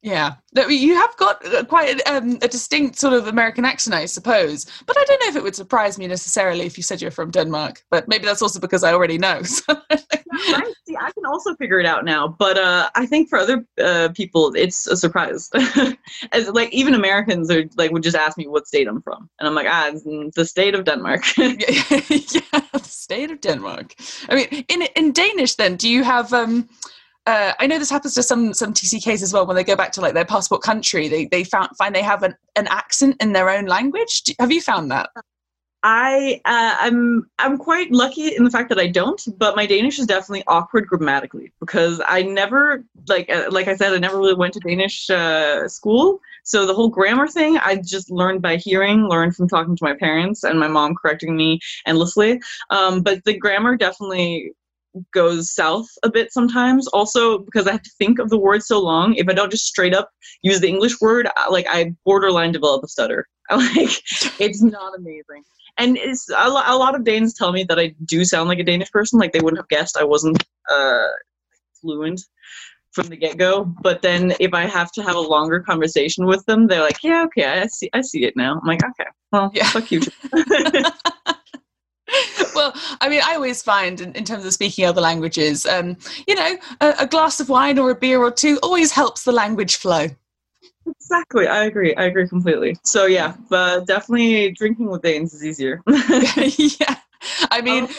[0.00, 0.36] Yeah,
[0.68, 4.64] you have got uh, quite a, um, a, distinct sort of American accent, I suppose.
[4.86, 7.32] But I don't know if it would surprise me necessarily if you said you're from
[7.32, 7.82] Denmark.
[7.90, 9.42] But maybe that's also because I already know.
[9.58, 9.74] So.
[9.90, 10.74] yeah, right.
[10.86, 12.28] See, I can also figure it out now.
[12.28, 15.50] But uh, I think for other uh, people, it's a surprise.
[16.32, 19.48] As like even Americans are like would just ask me what state I'm from, and
[19.48, 19.90] I'm like, ah,
[20.34, 21.22] the state of Denmark.
[21.38, 21.50] yeah,
[22.72, 23.94] the state of Denmark.
[24.28, 26.68] I mean, in in Danish, then do you have um
[27.28, 29.46] uh, I know this happens to some some TCKs as well.
[29.46, 32.22] When they go back to like their passport country, they they found, find they have
[32.22, 34.22] an, an accent in their own language.
[34.22, 35.10] Do, have you found that?
[35.82, 39.98] I uh, I'm I'm quite lucky in the fact that I don't, but my Danish
[39.98, 44.34] is definitely awkward grammatically because I never like uh, like I said I never really
[44.34, 49.06] went to Danish uh, school, so the whole grammar thing I just learned by hearing,
[49.06, 52.40] learned from talking to my parents and my mom correcting me endlessly.
[52.70, 54.54] Um, but the grammar definitely
[55.12, 56.86] goes south a bit sometimes.
[56.88, 59.66] Also, because I have to think of the word so long, if I don't just
[59.66, 60.10] straight up
[60.42, 63.26] use the English word, like I borderline develop a stutter.
[63.50, 64.02] like
[64.40, 65.42] it's not amazing.
[65.78, 68.64] And it's a, a lot of Danes tell me that I do sound like a
[68.64, 69.18] Danish person.
[69.18, 71.06] Like they wouldn't have guessed I wasn't uh,
[71.80, 72.20] fluent
[72.90, 73.64] from the get go.
[73.82, 77.24] But then if I have to have a longer conversation with them, they're like, "Yeah,
[77.26, 79.70] okay, I see, I see it now." I'm like, "Okay, well, yeah.
[79.70, 80.00] fuck you."
[82.54, 86.34] well, I mean, I always find in, in terms of speaking other languages, um, you
[86.34, 89.76] know, a, a, glass of wine or a beer or two always helps the language
[89.76, 90.06] flow.
[90.86, 91.94] Exactly, I agree.
[91.96, 92.76] I agree completely.
[92.82, 95.82] So yeah, but definitely drinking with Danes is easier.
[95.86, 96.96] yeah,
[97.50, 97.90] I mean, um,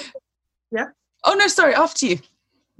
[0.71, 0.85] yeah.
[1.25, 1.75] Oh no, sorry.
[1.75, 2.19] After you.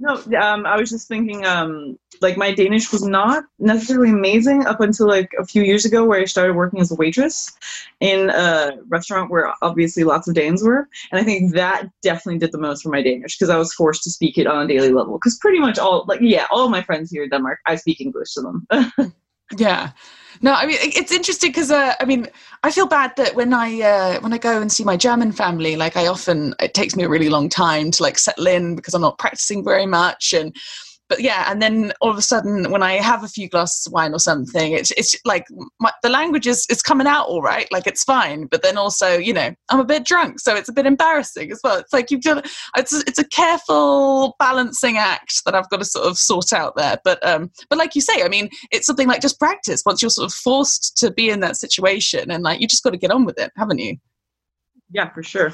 [0.02, 4.80] No, um, I was just thinking, um, like my Danish was not necessarily amazing up
[4.80, 7.52] until like a few years ago, where I started working as a waitress
[8.00, 12.50] in a restaurant where obviously lots of Danes were, and I think that definitely did
[12.50, 14.90] the most for my Danish because I was forced to speak it on a daily
[14.90, 15.18] level.
[15.18, 18.32] Because pretty much all, like, yeah, all my friends here in Denmark, I speak English
[18.34, 19.12] to them.
[19.58, 19.90] yeah,
[20.42, 22.28] no, I mean it's interesting because uh, I mean
[22.62, 25.76] I feel bad that when I uh, when I go and see my German family,
[25.76, 28.94] like I often it takes me a really long time to like settle in because
[28.94, 30.54] I'm not practicing very much and
[31.10, 33.92] but yeah, and then all of a sudden, when I have a few glasses of
[33.92, 35.44] wine or something, it's it's like
[35.80, 38.46] my, the language is, is coming out all right, like it's fine.
[38.46, 41.60] But then also, you know, I'm a bit drunk, so it's a bit embarrassing as
[41.64, 41.78] well.
[41.78, 42.46] It's like you've got
[42.76, 46.76] it's a, it's a careful balancing act that I've got to sort of sort out
[46.76, 46.98] there.
[47.02, 49.82] But um, but like you say, I mean, it's something like just practice.
[49.84, 52.90] Once you're sort of forced to be in that situation, and like you just got
[52.90, 53.96] to get on with it, haven't you?
[54.92, 55.52] Yeah, for sure.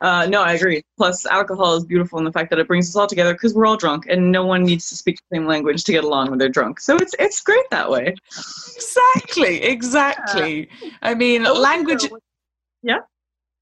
[0.00, 0.82] Uh, no, I agree.
[0.96, 3.66] Plus, alcohol is beautiful in the fact that it brings us all together because we're
[3.66, 6.38] all drunk, and no one needs to speak the same language to get along when
[6.38, 6.80] they're drunk.
[6.80, 8.14] So it's it's great that way.
[8.76, 10.68] Exactly, exactly.
[10.80, 10.90] Yeah.
[11.02, 12.08] I mean, oh, language.
[12.82, 13.00] Yeah.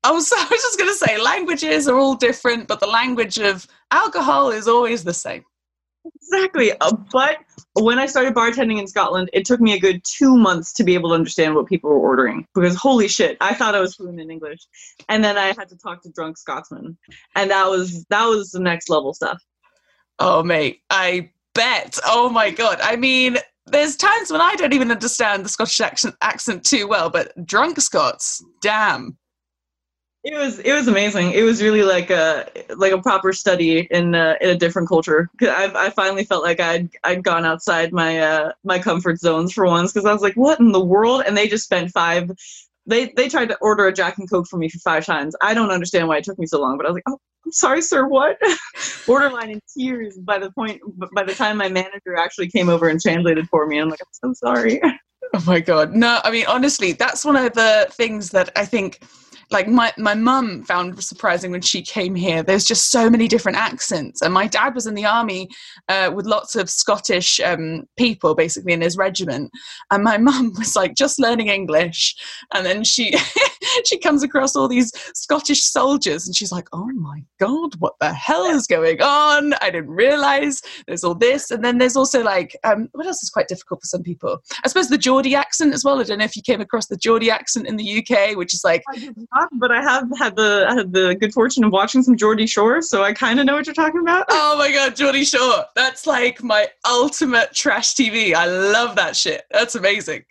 [0.05, 3.39] Oh, so I was just going to say, languages are all different, but the language
[3.39, 5.45] of alcohol is always the same.
[6.15, 6.73] Exactly.
[6.81, 7.39] Uh, but
[7.85, 10.95] when I started bartending in Scotland, it took me a good two months to be
[10.95, 14.21] able to understand what people were ordering because holy shit, I thought I was fluent
[14.21, 14.61] in English,
[15.09, 16.97] and then I had to talk to drunk Scotsmen,
[17.35, 19.43] and that was that was the next level stuff.
[20.19, 21.99] Oh mate, I bet.
[22.05, 22.81] Oh my god.
[22.83, 23.37] I mean,
[23.67, 27.81] there's times when I don't even understand the Scottish accent accent too well, but drunk
[27.81, 29.17] Scots, damn.
[30.27, 31.31] It was it was amazing.
[31.31, 35.31] It was really like a like a proper study in a, in a different culture.
[35.41, 39.67] I I finally felt like I'd I'd gone outside my uh my comfort zones for
[39.67, 41.23] once because I was like, what in the world?
[41.25, 42.33] And they just spent five.
[42.87, 45.37] They they tried to order a Jack and Coke for me for five times.
[45.43, 47.53] I don't understand why it took me so long, but I was like, oh, I'm
[47.53, 48.09] sorry, sir.
[48.09, 48.37] What?
[49.07, 50.81] Borderline in tears by the point
[51.15, 53.79] by the time my manager actually came over and translated for me.
[53.79, 54.81] I'm like, I'm so sorry.
[55.35, 55.93] Oh my god.
[55.93, 59.01] No, I mean honestly, that's one of the things that I think
[59.51, 62.43] like my my mum found surprising when she came here.
[62.43, 64.23] There's just so many different accents.
[64.23, 65.49] And my dad was in the army
[65.89, 69.51] uh, with lots of scottish um, people basically in his regiment.
[69.91, 72.17] And my mum was like just learning english.
[72.53, 73.15] And then she
[73.85, 78.13] she comes across all these scottish soldiers and she's like oh my god what the
[78.13, 82.57] hell is going on i didn't realize there's all this and then there's also like
[82.65, 85.85] um, what else is quite difficult for some people i suppose the geordie accent as
[85.85, 88.55] well i don't know if you came across the geordie accent in the uk which
[88.55, 88.83] is like
[89.33, 92.47] not, but I have had the I had the good fortune of watching some Geordie
[92.47, 94.27] Shore, so I kind of know what you're talking about.
[94.39, 95.65] Oh my god, Geordie Shore!
[95.75, 98.35] That's like my ultimate trash TV.
[98.35, 99.45] I love that shit.
[99.51, 100.25] That's amazing.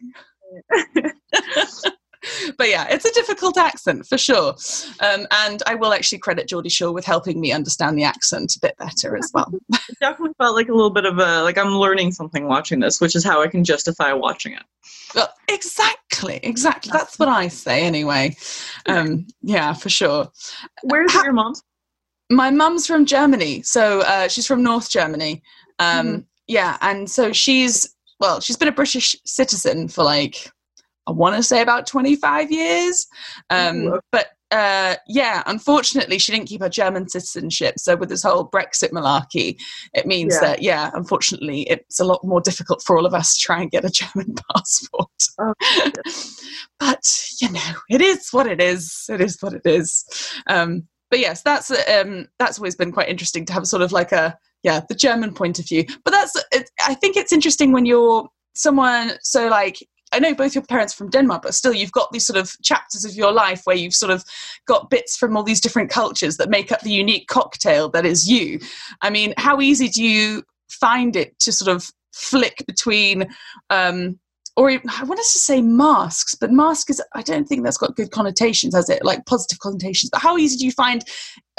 [2.57, 4.55] but yeah, it's a difficult accent for sure.
[4.99, 8.59] Um, and I will actually credit Geordie Shore with helping me understand the accent a
[8.59, 9.51] bit better as well.
[9.89, 13.01] it definitely felt like a little bit of a like I'm learning something watching this,
[13.01, 14.63] which is how I can justify watching it.
[15.13, 16.91] Well, exactly, exactly.
[16.91, 18.35] That's what I say anyway.
[18.85, 20.29] Um, yeah, for sure.
[20.83, 21.53] Where's ha- your mom?
[22.29, 25.43] My mum's from Germany, so uh, she's from North Germany.
[25.79, 26.19] Um, mm-hmm.
[26.47, 30.51] Yeah, and so she's well, she's been a British citizen for like
[31.07, 33.07] I want to say about 25 years.
[33.49, 37.75] Um, But uh, yeah, unfortunately, she didn't keep her German citizenship.
[37.77, 39.57] So with this whole Brexit malarkey,
[39.93, 40.47] it means yeah.
[40.47, 43.71] that yeah, unfortunately, it's a lot more difficult for all of us to try and
[43.71, 45.09] get a German passport.
[45.39, 45.53] Oh,
[46.79, 49.05] but you know, it is what it is.
[49.09, 50.05] It is what it is.
[50.47, 54.11] Um, but yes, that's um, that's always been quite interesting to have sort of like
[54.11, 55.85] a yeah the German point of view.
[56.03, 59.79] But that's it, I think it's interesting when you're someone so like
[60.15, 63.03] I know both your parents from Denmark, but still you've got these sort of chapters
[63.03, 64.23] of your life where you've sort of
[64.65, 68.29] got bits from all these different cultures that make up the unique cocktail that is
[68.29, 68.59] you.
[69.01, 73.27] I mean, how easy do you find it to sort of flick between
[73.69, 74.17] um,
[74.57, 78.11] or I wanted to say masks, but mask is, I don't think that's got good
[78.11, 79.03] connotations, has it?
[79.03, 80.09] Like positive connotations.
[80.09, 81.03] But how easy do you find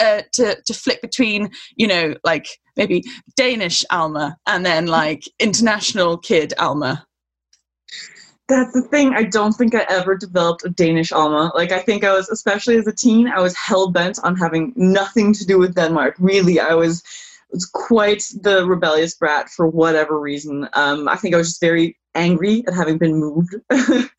[0.01, 3.05] uh, to, to flip between, you know, like maybe
[3.37, 7.07] Danish Alma and then like international kid Alma?
[8.49, 9.13] That's the thing.
[9.13, 11.51] I don't think I ever developed a Danish Alma.
[11.55, 14.73] Like, I think I was, especially as a teen, I was hell bent on having
[14.77, 16.15] nothing to do with Denmark.
[16.21, 17.03] Really, I was
[17.57, 20.69] was quite the rebellious brat for whatever reason.
[20.75, 23.55] Um, I think I was just very angry at having been moved.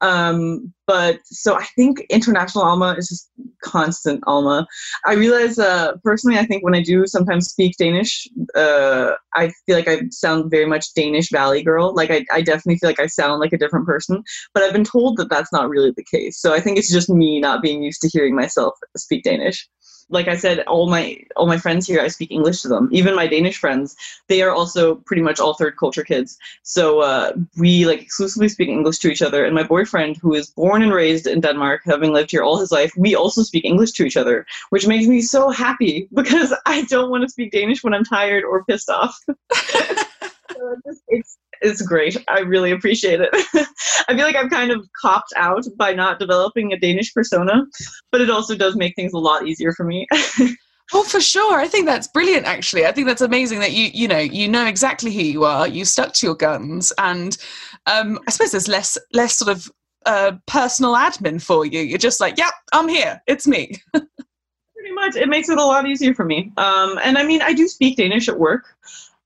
[0.00, 3.30] um, but so I think international Alma is just
[3.62, 4.66] constant Alma.
[5.06, 9.76] I realize uh, personally, I think when I do sometimes speak Danish, uh, I feel
[9.76, 11.94] like I sound very much Danish Valley girl.
[11.94, 14.22] Like I, I definitely feel like I sound like a different person.
[14.54, 16.38] But I've been told that that's not really the case.
[16.40, 19.68] So I think it's just me not being used to hearing myself speak Danish
[20.12, 22.88] like I said, all my all my friends here, I speak English to them.
[22.92, 23.96] Even my Danish friends,
[24.28, 26.38] they are also pretty much all third culture kids.
[26.62, 29.44] So uh, we like exclusively speak English to each other.
[29.44, 32.70] And my boyfriend, who is born and raised in Denmark, having lived here all his
[32.70, 36.82] life, we also speak English to each other, which makes me so happy because I
[36.82, 39.18] don't want to speak Danish when I'm tired or pissed off.
[39.26, 40.76] so
[41.08, 42.16] it's, it's great.
[42.28, 43.30] I really appreciate it.
[44.08, 47.64] I feel like I'm kind of copped out by not developing a Danish persona,
[48.10, 50.06] but it also does make things a lot easier for me.
[50.94, 51.58] Oh, for sure.
[51.58, 52.44] I think that's brilliant.
[52.44, 55.66] Actually, I think that's amazing that you you know you know exactly who you are.
[55.66, 57.38] You stuck to your guns, and
[57.86, 59.72] um, I suppose there's less less sort of
[60.04, 61.80] uh, personal admin for you.
[61.80, 63.22] You're just like, yeah, I'm here.
[63.26, 63.80] It's me.
[63.92, 66.52] Pretty much, it makes it a lot easier for me.
[66.58, 68.64] Um, and I mean, I do speak Danish at work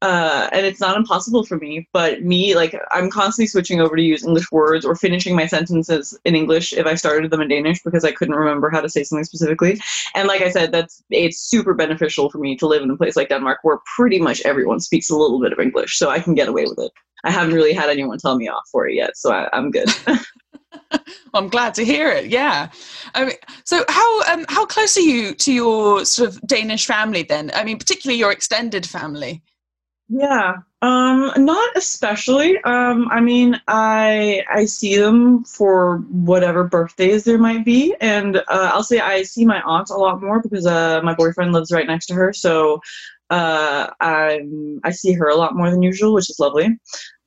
[0.02, 1.88] uh, and it's not impossible for me.
[1.92, 6.18] But me, like, I'm constantly switching over to use English words or finishing my sentences
[6.24, 9.02] in English if I started them in Danish because I couldn't remember how to say
[9.04, 9.80] something specifically.
[10.14, 13.16] And like I said, that's it's super beneficial for me to live in a place
[13.16, 16.34] like Denmark where pretty much everyone speaks a little bit of English, so I can
[16.34, 16.92] get away with it.
[17.24, 19.88] I haven't really had anyone tell me off for it yet, so I, am good.
[20.06, 20.20] well,
[21.34, 22.26] I'm glad to hear it.
[22.26, 22.68] Yeah.
[23.14, 27.22] I mean, so how um, how close are you to your sort of Danish family
[27.22, 27.50] then?
[27.54, 29.42] I mean, particularly your extended family.
[30.08, 32.58] Yeah, um, not especially.
[32.62, 38.42] Um, I mean, I I see them for whatever birthdays there might be, and uh,
[38.72, 41.86] I'll say I see my aunt a lot more because uh, my boyfriend lives right
[41.88, 42.80] next to her, so
[43.30, 44.42] uh, I
[44.84, 46.68] I see her a lot more than usual, which is lovely.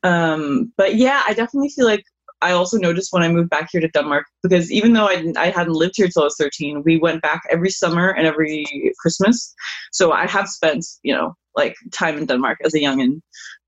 [0.04, 2.04] Um, but yeah, I definitely feel like
[2.42, 5.50] I also noticed when I moved back here to Denmark because even though I, I
[5.50, 8.65] hadn't lived here till I was 13, we went back every summer and every
[9.00, 9.54] Christmas.
[9.92, 13.22] So I have spent, you know, like time in Denmark as a youngin.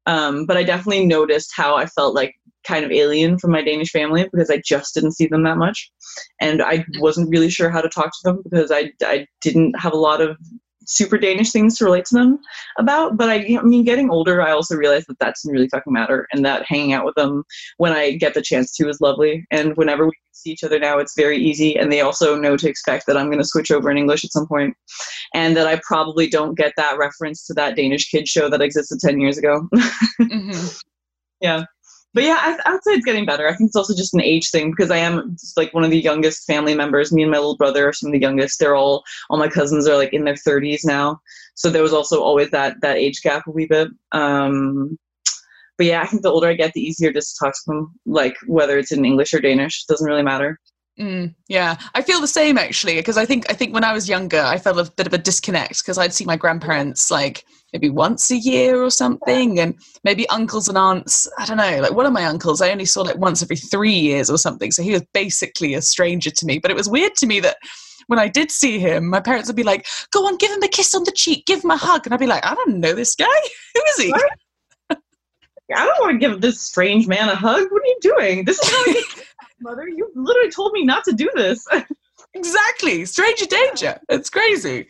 [0.08, 3.92] Um, but I definitely noticed how I felt like kind of alien from my Danish
[3.92, 5.92] family because I just didn't see them that much.
[6.40, 9.94] And I wasn't really sure how to talk to them because I, I didn't have
[9.94, 10.38] a lot of
[10.86, 12.40] super Danish things to relate to them
[12.78, 13.18] about.
[13.18, 16.28] But I, I mean, getting older, I also realized that that doesn't really fucking matter,
[16.32, 17.44] and that hanging out with them
[17.78, 19.46] when I get the chance to is lovely.
[19.52, 22.70] And whenever we see each other now, it's very easy, and they also know to
[22.70, 24.76] expect that I'm going to switch over in English at some point,
[25.34, 29.00] and that I probably don't get that reference to that Danish kid show that existed
[29.00, 29.68] ten years ago.
[30.22, 30.68] mm-hmm.
[31.42, 31.66] Yeah
[32.14, 33.48] but yeah, I, I, would say it's getting better.
[33.48, 35.92] I think it's also just an age thing because I am just like one of
[35.92, 37.12] the youngest family members.
[37.12, 38.60] Me and my little brother are some of the youngest.
[38.60, 41.22] They're all all my cousins are like in their thirties now.
[41.56, 43.90] So there was also always that that age gap a wee bit.
[44.12, 44.98] Um,
[45.78, 47.94] but yeah, I think the older I get, the easier is to talk to them.
[48.06, 50.60] Like whether it's in English or Danish, doesn't really matter.
[51.00, 54.10] Mm, yeah, I feel the same actually because I think I think when I was
[54.10, 57.90] younger, I felt a bit of a disconnect because I'd see my grandparents like maybe
[57.90, 61.30] once a year or something, and maybe uncles and aunts.
[61.38, 63.94] I don't know, like one of my uncles I only saw like once every three
[63.94, 66.60] years or something, so he was basically a stranger to me.
[66.60, 67.58] But it was weird to me that
[68.08, 70.68] when I did see him, my parents would be like, "Go on, give him a
[70.68, 72.94] kiss on the cheek, give him a hug," and I'd be like, "I don't know
[72.94, 73.26] this guy.
[73.76, 74.14] Who is he?"
[75.74, 77.72] I don't want to give this strange man a hug.
[77.72, 78.44] What are you doing?
[78.44, 79.26] This is how I get
[79.62, 79.88] mother.
[79.88, 81.66] You literally told me not to do this.
[82.34, 83.06] exactly.
[83.06, 84.00] Stranger danger.
[84.10, 84.88] It's crazy.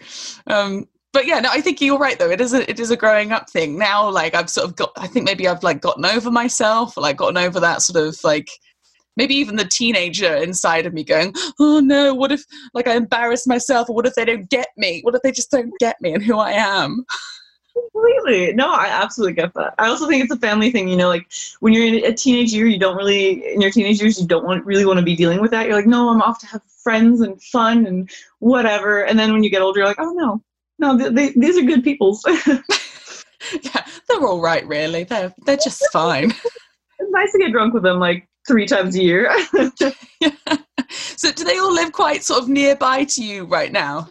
[0.47, 2.29] Um, but yeah, no, I think you're right though.
[2.29, 4.09] It is a it is a growing up thing now.
[4.09, 7.37] Like I've sort of got, I think maybe I've like gotten over myself, like gotten
[7.37, 8.49] over that sort of like
[9.17, 12.43] maybe even the teenager inside of me going, oh no, what if
[12.73, 15.01] like I embarrass myself, or what if they don't get me?
[15.01, 17.05] What if they just don't get me and who I am?
[17.73, 18.53] Completely.
[18.53, 19.75] No, I absolutely get that.
[19.79, 20.87] I also think it's a family thing.
[20.87, 24.01] You know, like when you're in a teenage year, you don't really in your teenage
[24.01, 25.65] years you don't want really want to be dealing with that.
[25.67, 28.09] You're like, no, I'm off to have friends and fun and
[28.39, 29.03] whatever.
[29.03, 30.41] And then when you get older, you're like, oh no,
[30.81, 32.19] no, they, they, these are good people.
[32.27, 35.03] yeah, they're all right, really.
[35.03, 36.31] They're they're just fine.
[36.31, 39.31] It's nice to get drunk with them like three times a year.
[40.19, 40.31] yeah.
[40.89, 44.09] So, do they all live quite sort of nearby to you right now?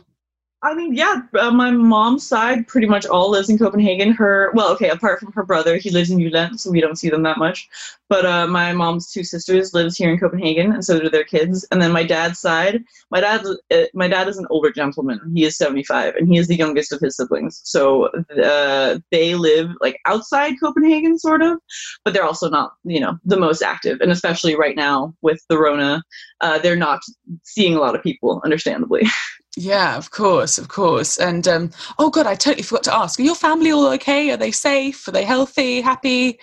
[0.62, 4.12] I mean, yeah, uh, my mom's side pretty much all lives in Copenhagen.
[4.12, 7.08] Her, well, okay, apart from her brother, he lives in Jylland, so we don't see
[7.08, 7.66] them that much.
[8.11, 11.66] But uh, my mom's two sisters lives here in Copenhagen, and so do their kids.
[11.70, 15.18] And then my dad's side, my dad, uh, my dad is an older gentleman.
[15.34, 17.62] He is seventy five, and he is the youngest of his siblings.
[17.64, 18.11] So
[18.44, 21.56] uh, they live like outside Copenhagen, sort of,
[22.04, 23.98] but they're also not, you know, the most active.
[24.02, 26.02] And especially right now with the Rona,
[26.42, 27.00] uh, they're not
[27.44, 29.08] seeing a lot of people, understandably.
[29.57, 31.18] Yeah, of course, of course.
[31.18, 34.30] And um, oh god, I totally forgot to ask: Are your family all okay?
[34.30, 35.07] Are they safe?
[35.09, 35.80] Are they healthy?
[35.80, 36.38] Happy?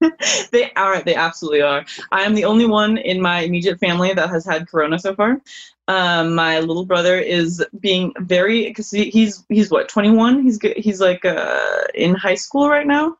[0.52, 1.02] they are.
[1.02, 1.84] They absolutely are.
[2.12, 5.40] I am the only one in my immediate family that has had corona so far.
[5.88, 10.42] Um, my little brother is being very because he, he's he's what 21.
[10.42, 13.16] He's he's like uh, in high school right now.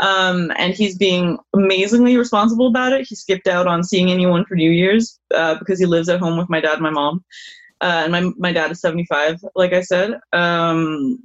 [0.00, 3.06] Um, and he's being amazingly responsible about it.
[3.08, 6.36] He skipped out on seeing anyone for New Year's uh, because he lives at home
[6.36, 7.24] with my dad and my mom
[7.80, 10.18] uh, and my my dad is 75, like I said.
[10.32, 11.18] Um,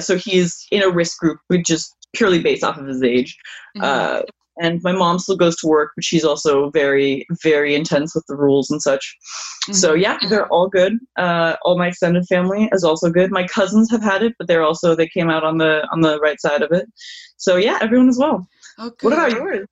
[0.00, 3.36] so he's in a risk group, which is purely based off of his age.
[3.76, 3.84] Mm-hmm.
[3.84, 4.22] Uh,
[4.60, 8.36] and my mom still goes to work, but she's also very, very intense with the
[8.36, 9.16] rules and such.
[9.64, 9.72] Mm-hmm.
[9.72, 10.96] So yeah, they're all good.
[11.16, 13.32] Uh, all my extended family is also good.
[13.32, 16.20] My cousins have had it, but they're also they came out on the on the
[16.20, 16.86] right side of it.
[17.36, 18.46] So yeah, everyone as well.
[18.78, 19.66] Oh, what about yours?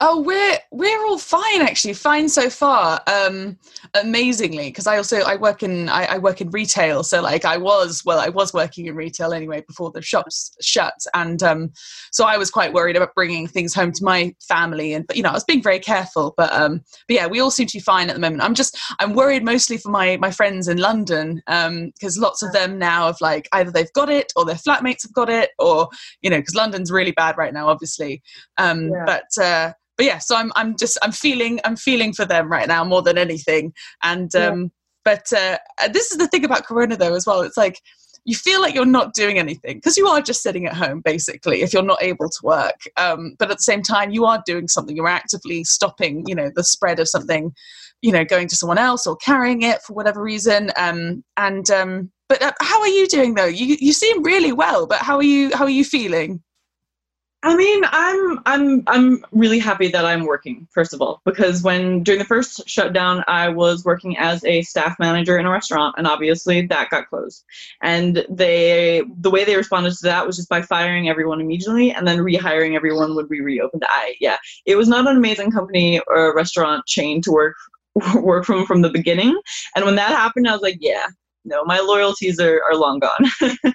[0.00, 3.00] Oh, we're we're all fine actually, fine so far.
[3.06, 3.58] Um,
[3.94, 7.56] amazingly, because I also I work in I, I, work in retail, so like I
[7.56, 11.72] was well I was working in retail anyway before the shops shut, and um,
[12.10, 15.22] so I was quite worried about bringing things home to my family, and but you
[15.22, 17.82] know I was being very careful, but um, but yeah, we all seem to be
[17.82, 18.42] fine at the moment.
[18.42, 22.52] I'm just I'm worried mostly for my my friends in London, because um, lots of
[22.52, 25.88] them now have like either they've got it or their flatmates have got it, or
[26.22, 28.22] you know because London's really bad right now, obviously.
[28.58, 29.04] Um, yeah.
[29.06, 32.68] But uh, but yeah, so I'm I'm just I'm feeling I'm feeling for them right
[32.68, 33.72] now more than anything.
[34.02, 34.68] And um, yeah.
[35.04, 35.58] but uh,
[35.92, 37.42] this is the thing about Corona though as well.
[37.42, 37.80] It's like
[38.24, 41.62] you feel like you're not doing anything because you are just sitting at home basically
[41.62, 42.80] if you're not able to work.
[42.96, 44.94] Um, but at the same time, you are doing something.
[44.94, 47.52] You're actively stopping, you know, the spread of something,
[48.00, 50.70] you know, going to someone else or carrying it for whatever reason.
[50.76, 53.46] Um, and um, but uh, how are you doing though?
[53.46, 56.42] You you seem really well, but how are you how are you feeling?
[57.44, 62.04] I mean, I'm I'm I'm really happy that I'm working first of all because when
[62.04, 66.06] during the first shutdown I was working as a staff manager in a restaurant and
[66.06, 67.44] obviously that got closed.
[67.82, 72.06] And they the way they responded to that was just by firing everyone immediately and
[72.06, 73.82] then rehiring everyone when we reopened.
[73.88, 77.56] I yeah, it was not an amazing company or restaurant chain to work
[78.22, 79.36] work from from the beginning.
[79.74, 81.06] And when that happened I was like, yeah,
[81.44, 83.52] no, my loyalties are are long gone.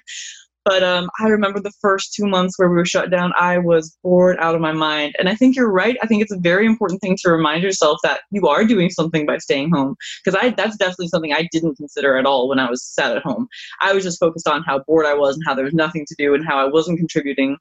[0.64, 3.96] But um, I remember the first two months where we were shut down, I was
[4.02, 5.14] bored out of my mind.
[5.18, 5.96] And I think you're right.
[6.02, 9.24] I think it's a very important thing to remind yourself that you are doing something
[9.24, 9.96] by staying home.
[10.22, 13.22] Because I that's definitely something I didn't consider at all when I was sat at
[13.22, 13.48] home.
[13.80, 16.14] I was just focused on how bored I was and how there was nothing to
[16.18, 17.56] do and how I wasn't contributing.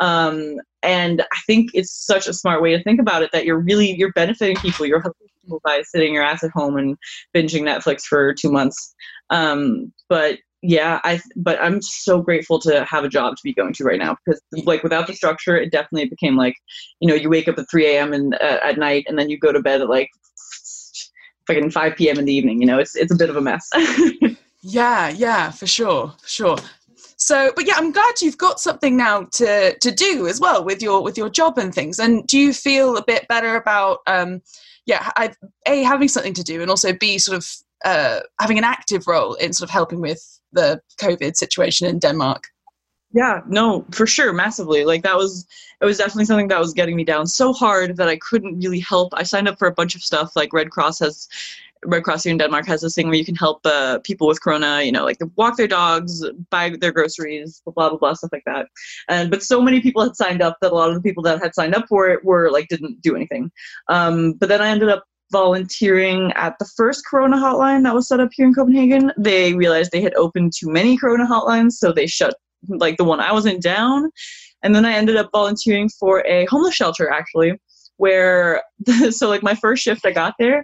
[0.00, 3.58] Um, and I think it's such a smart way to think about it that you're
[3.58, 4.86] really you're benefiting people.
[4.86, 6.96] You're helping people by sitting your ass at home and
[7.34, 8.94] binging Netflix for two months.
[9.30, 13.72] Um, but yeah i but i'm so grateful to have a job to be going
[13.72, 16.56] to right now because like without the structure it definitely became like
[17.00, 19.38] you know you wake up at 3 a.m and uh, at night and then you
[19.38, 20.10] go to bed at like
[21.46, 22.78] fucking 5 p.m in the evening you know?
[22.78, 23.68] It's it's a bit of a mess.
[24.60, 26.56] Yeah yeah for sure for sure.
[27.16, 30.82] So but yeah i'm glad you've got something now to to do as well with
[30.82, 31.98] your with your job and things.
[31.98, 34.42] And do you feel a bit better about um
[34.84, 35.32] yeah i
[35.66, 37.46] a having something to do and also b sort of
[37.84, 42.44] uh, having an active role in sort of helping with the COVID situation in Denmark.
[43.12, 44.84] Yeah, no, for sure, massively.
[44.84, 45.46] Like that was
[45.80, 48.80] it was definitely something that was getting me down so hard that I couldn't really
[48.80, 49.14] help.
[49.14, 51.28] I signed up for a bunch of stuff like Red Cross has
[51.84, 54.42] Red Cross here in Denmark has this thing where you can help uh, people with
[54.42, 58.42] Corona, you know, like walk their dogs, buy their groceries, blah blah blah, stuff like
[58.46, 58.66] that.
[59.08, 61.40] And but so many people had signed up that a lot of the people that
[61.42, 63.50] had signed up for it were like didn't do anything.
[63.88, 68.20] Um, but then I ended up volunteering at the first Corona hotline that was set
[68.20, 69.12] up here in Copenhagen.
[69.18, 72.34] They realized they had opened too many Corona hotlines, so they shut
[72.68, 74.10] like the one I was in down.
[74.62, 77.52] And then I ended up volunteering for a homeless shelter actually,
[77.96, 78.62] where
[79.10, 80.62] so like my first shift I got there,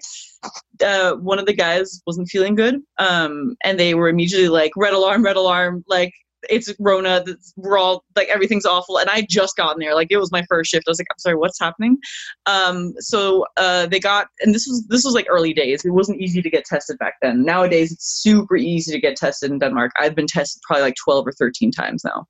[0.84, 4.94] uh, one of the guys wasn't feeling good, um, and they were immediately like red
[4.94, 6.12] alarm, red alarm, like
[6.50, 7.24] it's Rona.
[7.56, 9.94] We're all like everything's awful, and I just gotten there.
[9.94, 10.84] Like it was my first shift.
[10.86, 11.98] I was like, I'm sorry, what's happening?
[12.46, 15.84] Um, so uh, they got, and this was this was like early days.
[15.84, 17.44] It wasn't easy to get tested back then.
[17.44, 19.92] Nowadays, it's super easy to get tested in Denmark.
[19.98, 22.26] I've been tested probably like 12 or 13 times now.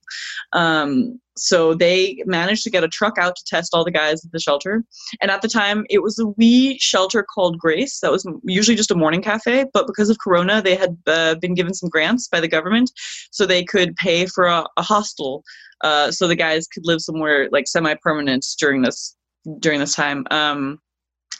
[0.53, 4.32] Um, so they managed to get a truck out to test all the guys at
[4.32, 4.85] the shelter.
[5.20, 8.01] And at the time, it was a wee shelter called Grace.
[8.01, 11.55] That was usually just a morning cafe, but because of Corona, they had uh, been
[11.55, 12.91] given some grants by the government,
[13.30, 15.43] so they could pay for a, a hostel,
[15.82, 19.16] uh, so the guys could live somewhere like semi-permanent during this
[19.61, 20.26] during this time.
[20.30, 20.78] Um,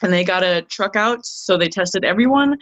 [0.03, 2.57] and they got a truck out so they tested everyone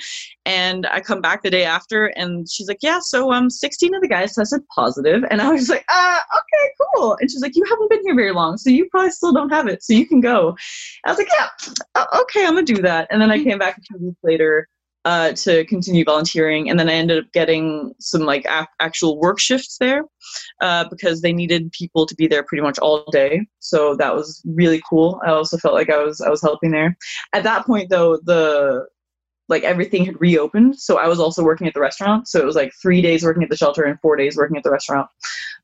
[0.46, 4.02] and i come back the day after and she's like yeah so um 16 of
[4.02, 7.64] the guys tested positive and i was like ah okay cool and she's like you
[7.68, 10.20] haven't been here very long so you probably still don't have it so you can
[10.20, 10.54] go.
[11.06, 13.82] I was like yeah okay i'm gonna do that and then i came back a
[13.82, 14.68] few weeks later
[15.04, 16.70] uh, to continue volunteering.
[16.70, 20.04] And then I ended up getting some like a- actual work shifts there
[20.60, 23.46] uh, because they needed people to be there pretty much all day.
[23.58, 25.20] So that was really cool.
[25.26, 26.96] I also felt like I was I was helping there.
[27.32, 28.86] At that point, though, the
[29.48, 32.28] like everything had reopened, so I was also working at the restaurant.
[32.28, 34.62] So it was like three days working at the shelter and four days working at
[34.62, 35.08] the restaurant.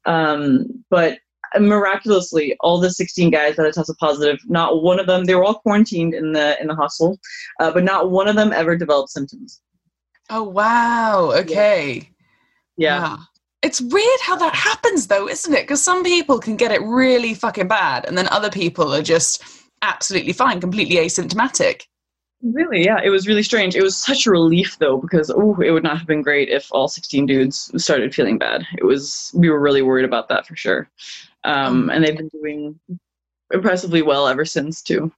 [0.05, 1.19] Um, but
[1.59, 5.45] miraculously all the 16 guys that had tested positive not one of them they were
[5.45, 7.19] all quarantined in the in the hostel
[7.61, 9.61] uh, but not one of them ever developed symptoms
[10.31, 12.09] oh wow okay
[12.79, 13.17] yeah, yeah.
[13.61, 15.63] It's weird how that happens though, isn't it?
[15.63, 19.43] Because some people can get it really fucking bad and then other people are just
[19.83, 21.83] absolutely fine, completely asymptomatic.
[22.41, 23.75] Really, yeah, it was really strange.
[23.75, 26.69] It was such a relief though, because oh, it would not have been great if
[26.71, 28.65] all 16 dudes started feeling bad.
[28.79, 30.89] It was we were really worried about that for sure
[31.45, 32.79] um, and they've been doing
[33.53, 35.13] impressively well ever since too.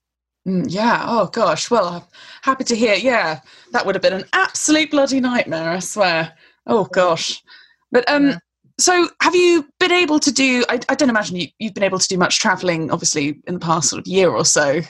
[0.47, 1.05] Mm, yeah.
[1.07, 1.71] Oh gosh.
[1.71, 2.03] Well, I'm
[2.43, 2.95] happy to hear.
[2.95, 3.41] Yeah,
[3.73, 5.71] that would have been an absolute bloody nightmare.
[5.71, 6.33] I swear.
[6.67, 7.43] Oh gosh.
[7.93, 8.39] But um,
[8.79, 10.65] so have you been able to do?
[10.69, 13.61] I, I don't imagine you, you've been able to do much traveling, obviously, in the
[13.61, 14.81] past sort of year or so.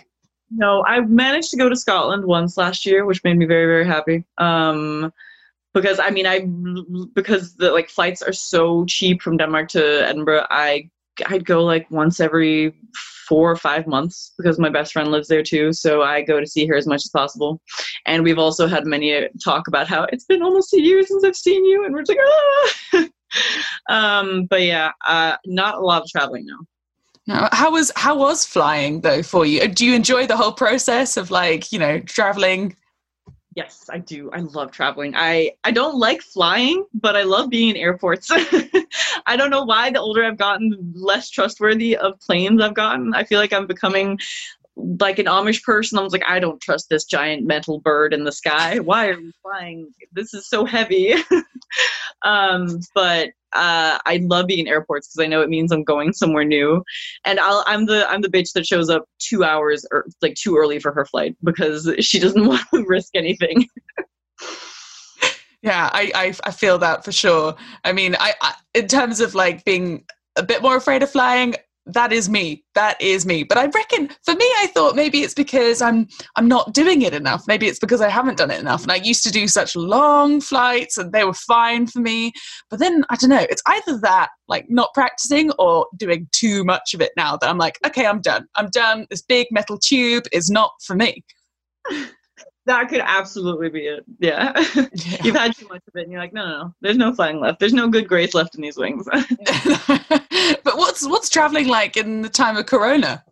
[0.50, 3.86] No, I managed to go to Scotland once last year, which made me very very
[3.86, 4.24] happy.
[4.38, 5.12] Um,
[5.74, 6.46] because I mean I
[7.14, 10.90] because the like flights are so cheap from Denmark to Edinburgh, I
[11.26, 12.74] I'd go like once every
[13.28, 15.72] four or five months because my best friend lives there too.
[15.72, 17.60] So I go to see her as much as possible.
[18.06, 21.36] And we've also had many talk about how it's been almost a year since I've
[21.36, 22.18] seen you, and we're just
[22.92, 23.08] like,
[23.88, 23.88] ah.
[24.20, 26.58] um, but yeah, uh, not a lot of traveling now.
[27.26, 29.68] No, how was how was flying though for you?
[29.68, 32.74] Do you enjoy the whole process of like you know traveling
[33.56, 34.30] Yes, I do.
[34.32, 35.14] I love traveling.
[35.16, 38.28] I I don't like flying, but I love being in airports.
[39.26, 43.12] I don't know why the older I've gotten, less trustworthy of planes I've gotten.
[43.12, 44.18] I feel like I'm becoming
[45.00, 45.98] like an Amish person.
[45.98, 48.78] I was like, I don't trust this giant metal bird in the sky.
[48.78, 49.90] Why are we flying?
[50.12, 51.14] This is so heavy.
[52.22, 56.12] um, but uh, I love being in airports because I know it means I'm going
[56.12, 56.84] somewhere new,
[57.24, 60.56] and I'll, I'm the I'm the bitch that shows up two hours or like too
[60.56, 63.66] early for her flight because she doesn't want to risk anything.
[65.62, 67.56] yeah, I, I, I feel that for sure.
[67.84, 70.04] I mean, I, I in terms of like being
[70.36, 71.54] a bit more afraid of flying,
[71.86, 72.64] that is me.
[72.74, 73.42] That is me.
[73.42, 76.06] But i reckon for me i thought maybe it's because i'm
[76.36, 77.44] i'm not doing it enough.
[77.46, 78.82] Maybe it's because i haven't done it enough.
[78.82, 82.32] And i used to do such long flights and they were fine for me.
[82.68, 86.94] But then i don't know it's either that like not practicing or doing too much
[86.94, 88.46] of it now that i'm like okay i'm done.
[88.54, 89.06] I'm done.
[89.10, 91.24] This big metal tube is not for me
[92.70, 94.04] that could absolutely be it.
[94.20, 94.52] Yeah.
[94.74, 94.86] yeah.
[95.24, 97.40] You've had too much of it and you're like, no, no, no, there's no flying
[97.40, 97.58] left.
[97.58, 99.06] There's no good grace left in these wings.
[99.10, 103.24] but what's what's traveling like in the time of corona?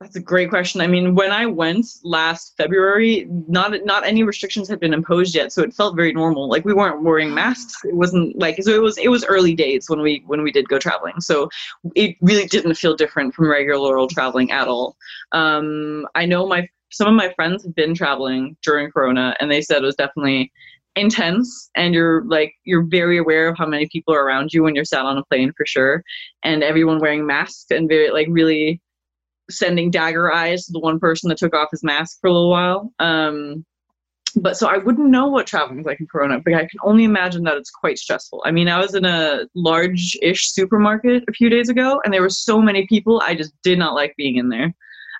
[0.00, 0.82] That's a great question.
[0.82, 5.50] I mean, when I went last February, not not any restrictions had been imposed yet,
[5.50, 6.46] so it felt very normal.
[6.46, 7.82] Like we weren't wearing masks.
[7.84, 8.72] It wasn't like so.
[8.72, 11.48] It was it was early days when we when we did go traveling, so
[11.94, 14.96] it really didn't feel different from regular traveling at all.
[15.32, 19.60] Um, I know my some of my friends have been traveling during corona and they
[19.60, 20.50] said it was definitely
[20.96, 24.74] intense and you're like you're very aware of how many people are around you when
[24.74, 26.04] you're sat on a plane for sure
[26.44, 28.80] and everyone wearing masks and very like really
[29.50, 32.50] sending dagger eyes to the one person that took off his mask for a little
[32.50, 33.64] while um
[34.36, 37.04] but so I wouldn't know what traveling is like in Corona, but I can only
[37.04, 38.42] imagine that it's quite stressful.
[38.44, 42.28] I mean, I was in a large-ish supermarket a few days ago, and there were
[42.28, 43.22] so many people.
[43.24, 44.74] I just did not like being in there.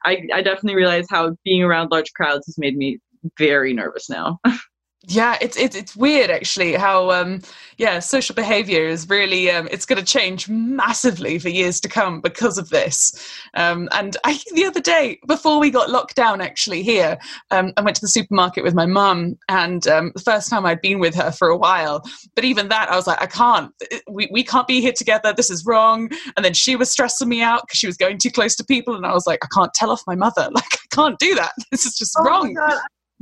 [0.05, 2.99] I, I definitely realize how being around large crowds has made me
[3.39, 4.39] very nervous now.
[5.07, 7.41] yeah it's it's it's weird actually how um
[7.77, 12.21] yeah social behavior is really um it's going to change massively for years to come
[12.21, 13.33] because of this.
[13.55, 17.19] Um and i the other day before we got locked down actually here
[17.51, 20.81] um i went to the supermarket with my mum and um the first time i'd
[20.81, 22.03] been with her for a while.
[22.35, 23.73] But even that i was like i can't
[24.09, 26.11] we, we can't be here together this is wrong.
[26.37, 28.95] And then she was stressing me out because she was going too close to people
[28.95, 31.53] and i was like i can't tell off my mother like i can't do that
[31.71, 32.57] this is just oh wrong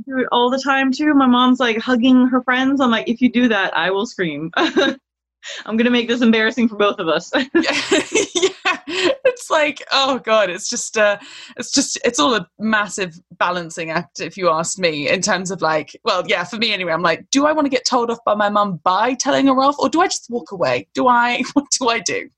[0.05, 1.13] do it all the time too.
[1.13, 2.81] My mom's like hugging her friends.
[2.81, 4.51] I'm like, if you do that, I will scream.
[5.65, 7.31] I'm gonna make this embarrassing for both of us.
[7.53, 11.17] yeah, it's like, oh god, it's just, uh,
[11.57, 15.09] it's just, it's all a massive balancing act, if you ask me.
[15.09, 17.69] In terms of like, well, yeah, for me anyway, I'm like, do I want to
[17.69, 20.51] get told off by my mum by telling her off, or do I just walk
[20.51, 20.87] away?
[20.93, 21.41] Do I?
[21.53, 22.29] What do I do?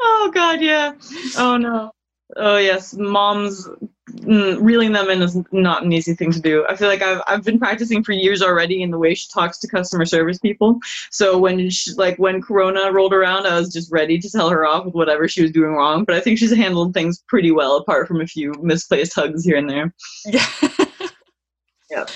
[0.00, 0.94] oh god, yeah.
[1.36, 1.92] Oh no.
[2.36, 3.68] Oh yes, moms
[4.10, 6.64] mm, reeling them in is not an easy thing to do.
[6.68, 9.58] I feel like I've I've been practicing for years already in the way she talks
[9.58, 10.78] to customer service people.
[11.10, 14.64] So when she, like when Corona rolled around, I was just ready to tell her
[14.64, 16.04] off with whatever she was doing wrong.
[16.04, 19.56] But I think she's handled things pretty well, apart from a few misplaced hugs here
[19.56, 19.94] and there.
[20.24, 20.46] Yeah.
[21.90, 22.06] yeah.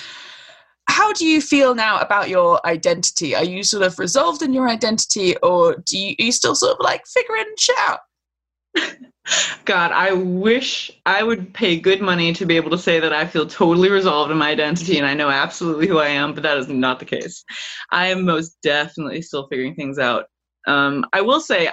[0.89, 3.35] How do you feel now about your identity?
[3.35, 6.73] Are you sort of resolved in your identity, or do you, are you still sort
[6.73, 8.01] of like figuring shit out?
[9.65, 13.27] God, I wish I would pay good money to be able to say that I
[13.27, 16.59] feel totally resolved in my identity and I know absolutely who I am, but that
[16.59, 17.45] is not the case.
[17.91, 20.27] I am most definitely still figuring things out.
[20.67, 21.71] Um, I will say,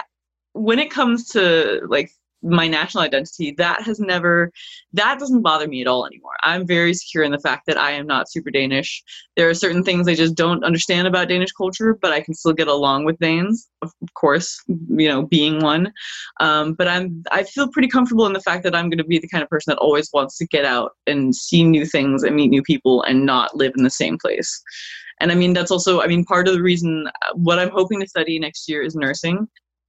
[0.52, 2.10] when it comes to like
[2.44, 4.52] my national identity that has never
[4.92, 6.36] that doesn't bother me at all anymore.
[6.42, 9.02] I'm very secure in the fact that i am not super danish.
[9.36, 12.52] There are certain things i just don't understand about danish culture but i can still
[12.52, 15.92] get along with danes of course you know being one.
[16.40, 19.18] Um, but i'm i feel pretty comfortable in the fact that i'm going to be
[19.18, 22.36] the kind of person that always wants to get out and see new things and
[22.36, 24.62] meet new people and not live in the same place.
[25.20, 28.00] And i mean that's also i mean part of the reason uh, what i'm hoping
[28.00, 29.48] to study next year is nursing.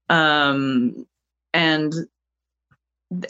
[0.10, 1.06] Um,
[1.54, 1.94] and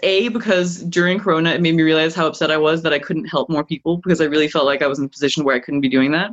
[0.03, 3.25] a because during corona it made me realize how upset i was that i couldn't
[3.25, 5.59] help more people because i really felt like i was in a position where i
[5.59, 6.31] couldn't be doing that.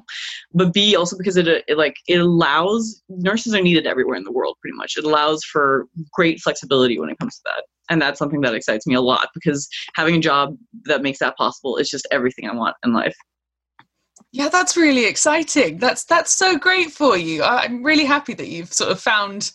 [0.54, 4.32] But b also because it, it like it allows nurses are needed everywhere in the
[4.32, 4.96] world pretty much.
[4.96, 7.64] It allows for great flexibility when it comes to that.
[7.90, 11.36] And that's something that excites me a lot because having a job that makes that
[11.36, 13.16] possible is just everything i want in life.
[14.30, 15.78] Yeah that's really exciting.
[15.78, 17.42] That's that's so great for you.
[17.42, 19.50] I'm really happy that you've sort of found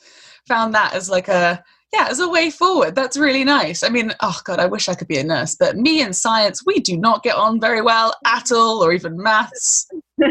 [0.48, 1.64] found that as like a
[1.94, 2.96] yeah, as a way forward.
[2.96, 3.84] That's really nice.
[3.84, 6.66] I mean, oh God, I wish I could be a nurse, but me and science,
[6.66, 9.88] we do not get on very well at all, or even maths.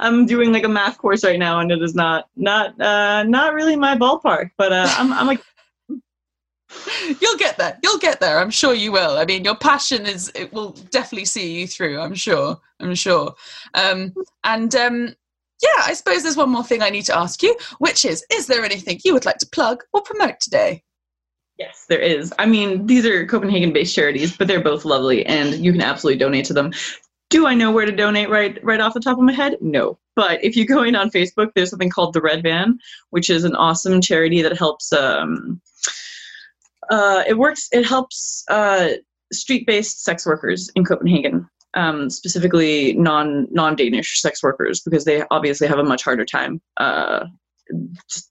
[0.00, 3.54] I'm doing like a math course right now, and it is not not uh, not
[3.54, 4.50] really my ballpark.
[4.56, 5.42] But uh, I'm I'm like.
[7.22, 7.78] You'll get there.
[7.82, 8.38] You'll get there.
[8.38, 9.16] I'm sure you will.
[9.16, 11.98] I mean, your passion is it will definitely see you through.
[11.98, 12.58] I'm sure.
[12.78, 13.34] I'm sure.
[13.72, 14.12] Um,
[14.44, 15.14] and um,
[15.62, 18.46] yeah, I suppose there's one more thing I need to ask you, which is Is
[18.46, 20.84] there anything you would like to plug or promote today?
[21.58, 22.32] Yes, there is.
[22.38, 26.18] I mean, these are Copenhagen based charities, but they're both lovely and you can absolutely
[26.18, 26.72] donate to them.
[27.30, 29.56] Do I know where to donate right right off the top of my head?
[29.60, 29.98] No.
[30.14, 32.78] But if you go in on Facebook, there's something called the Red Van,
[33.10, 35.60] which is an awesome charity that helps um,
[36.90, 38.90] uh, it works it helps uh,
[39.32, 45.66] street-based sex workers in Copenhagen um, specifically non non Danish sex workers because they obviously
[45.66, 47.26] have a much harder time, uh,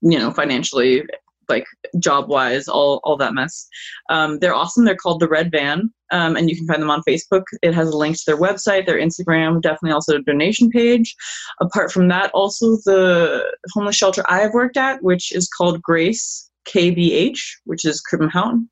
[0.01, 1.03] you know, financially,
[1.49, 1.65] like
[1.99, 3.67] job wise, all all that mess.
[4.09, 4.85] Um, they're awesome.
[4.85, 7.43] They're called the Red Van, um, and you can find them on Facebook.
[7.61, 11.15] It has a link to their website, their Instagram, definitely also a donation page.
[11.61, 16.49] Apart from that, also the homeless shelter I have worked at, which is called Grace
[16.67, 18.67] KBH, which is København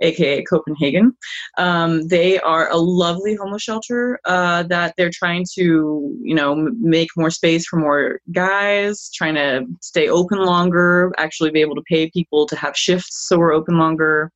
[0.00, 1.16] aka Copenhagen.
[1.58, 7.08] Um, they are a lovely homeless shelter uh, that they're trying to, you know, make
[7.16, 12.10] more space for more guys, trying to stay open longer, actually be able to pay
[12.10, 14.30] people to have shifts so we're open longer.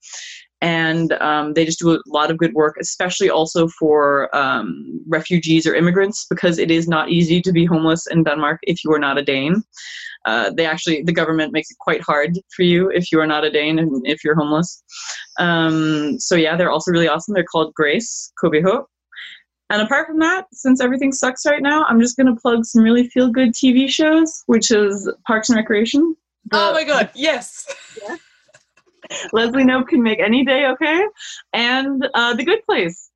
[0.66, 5.64] And um, they just do a lot of good work, especially also for um, refugees
[5.64, 8.98] or immigrants, because it is not easy to be homeless in Denmark if you are
[8.98, 9.62] not a Dane.
[10.26, 13.44] Uh, they actually the government makes it quite hard for you if you are not
[13.44, 14.82] a Dane and if you're homeless.
[15.38, 17.34] Um, so yeah, they're also really awesome.
[17.34, 18.86] They're called Grace KBH.
[19.70, 23.08] And apart from that, since everything sucks right now, I'm just gonna plug some really
[23.10, 26.16] feel good TV shows, which is Parks and Recreation.
[26.50, 27.66] The, oh my god, yes.
[28.02, 28.16] Yeah.
[29.32, 31.07] Leslie Knope can make any day okay,
[31.52, 33.11] and uh, The Good Place.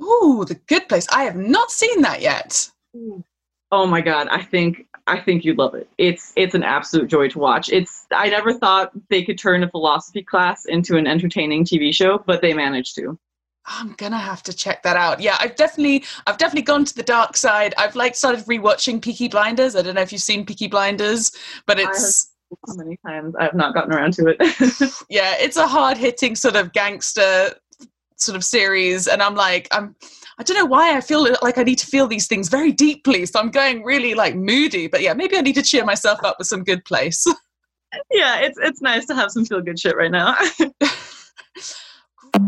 [0.00, 1.06] Ooh, The Good Place.
[1.12, 2.70] I have not seen that yet.
[3.70, 5.88] Oh my god, I think I think you'd love it.
[5.98, 7.68] It's it's an absolute joy to watch.
[7.70, 12.22] It's I never thought they could turn a philosophy class into an entertaining TV show,
[12.26, 13.18] but they managed to.
[13.68, 15.20] I'm gonna have to check that out.
[15.20, 17.74] Yeah, I've definitely, I've definitely gone to the dark side.
[17.76, 19.76] I've like started rewatching Peaky Blinders.
[19.76, 21.32] I don't know if you've seen Peaky Blinders,
[21.66, 22.30] but it's
[22.66, 24.36] so many times I have not gotten around to it.
[25.08, 27.54] yeah, it's a hard hitting sort of gangster
[28.16, 29.94] sort of series, and I'm like, I'm.
[30.40, 33.26] I don't know why I feel like I need to feel these things very deeply.
[33.26, 34.86] So I'm going really like moody.
[34.86, 37.26] But yeah, maybe I need to cheer myself up with some good place.
[38.12, 40.36] yeah, it's it's nice to have some feel good shit right now.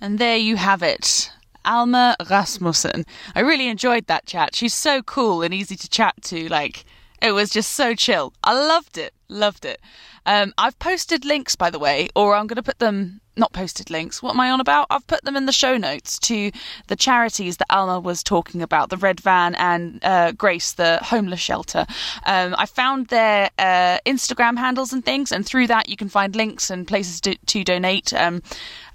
[0.00, 1.30] and there you have it.
[1.64, 3.04] Alma Rasmussen.
[3.34, 4.54] I really enjoyed that chat.
[4.54, 6.48] She's so cool and easy to chat to.
[6.48, 6.84] Like,
[7.22, 8.34] it was just so chill.
[8.44, 9.14] I loved it.
[9.28, 9.80] Loved it.
[10.26, 13.90] Um, I've posted links, by the way, or I'm going to put them, not posted
[13.90, 14.22] links.
[14.22, 14.86] What am I on about?
[14.90, 16.50] I've put them in the show notes to
[16.88, 21.40] the charities that Alma was talking about the Red Van and uh, Grace, the homeless
[21.40, 21.86] shelter.
[22.24, 26.36] Um, I found their uh, Instagram handles and things, and through that, you can find
[26.36, 28.42] links and places to, to donate um,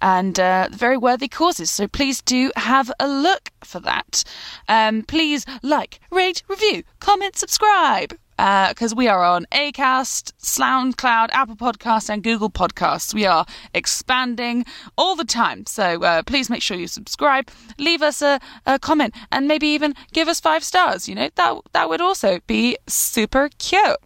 [0.01, 1.71] and uh, very worthy causes.
[1.71, 4.23] So please do have a look for that.
[4.67, 11.55] Um, please like, rate, review, comment, subscribe because uh, we are on Acast, SoundCloud, Apple
[11.55, 13.13] Podcasts, and Google Podcasts.
[13.13, 14.65] We are expanding
[14.95, 19.15] all the time, so uh, please make sure you subscribe, leave us a, a, comment,
[19.31, 21.09] and maybe even give us five stars.
[21.09, 23.97] You know that that would also be super cute.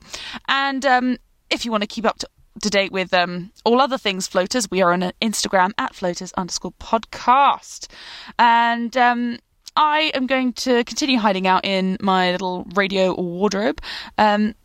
[0.47, 1.17] And um,
[1.49, 2.29] if you want to keep up to
[2.61, 6.73] to date with um, all other things floaters, we are on Instagram at floaters underscore
[6.73, 7.87] podcast.
[8.37, 9.39] And um,
[9.75, 13.81] I am going to continue hiding out in my little radio wardrobe.
[14.17, 14.55] Um,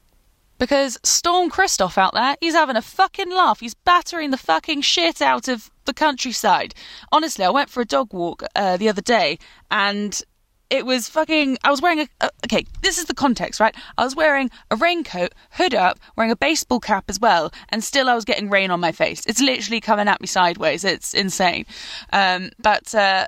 [0.59, 3.61] because Storm Christoph out there, he's having a fucking laugh.
[3.61, 6.75] He's battering the fucking shit out of the countryside.
[7.13, 9.39] Honestly, I went for a dog walk uh, the other day
[9.71, 10.23] and
[10.71, 11.59] it was fucking.
[11.63, 12.31] I was wearing a, a.
[12.45, 13.75] Okay, this is the context, right?
[13.99, 18.09] I was wearing a raincoat, hood up, wearing a baseball cap as well, and still
[18.09, 19.23] I was getting rain on my face.
[19.27, 20.85] It's literally coming at me sideways.
[20.85, 21.67] It's insane.
[22.13, 23.27] Um, but uh,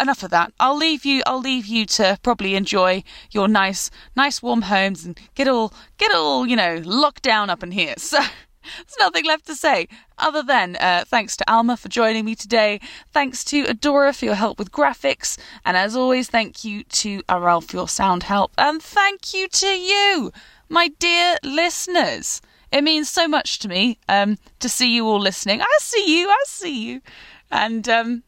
[0.00, 0.52] enough of that.
[0.60, 1.22] I'll leave you.
[1.26, 6.12] I'll leave you to probably enjoy your nice, nice warm homes and get all, get
[6.12, 7.94] all, you know, locked down up in here.
[8.08, 8.18] So.
[8.76, 9.88] There's nothing left to say
[10.18, 12.80] other than uh, thanks to Alma for joining me today.
[13.12, 15.38] Thanks to Adora for your help with graphics.
[15.64, 18.52] And as always, thank you to Aral for your sound help.
[18.58, 20.32] And thank you to you,
[20.68, 22.42] my dear listeners.
[22.70, 25.62] It means so much to me um, to see you all listening.
[25.62, 26.28] I see you.
[26.28, 27.00] I see you.
[27.50, 28.22] And um,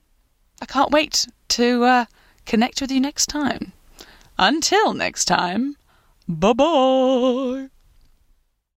[0.62, 2.04] I can't wait to uh,
[2.46, 3.72] connect with you next time.
[4.38, 5.76] Until next time,
[6.28, 7.68] bye bye.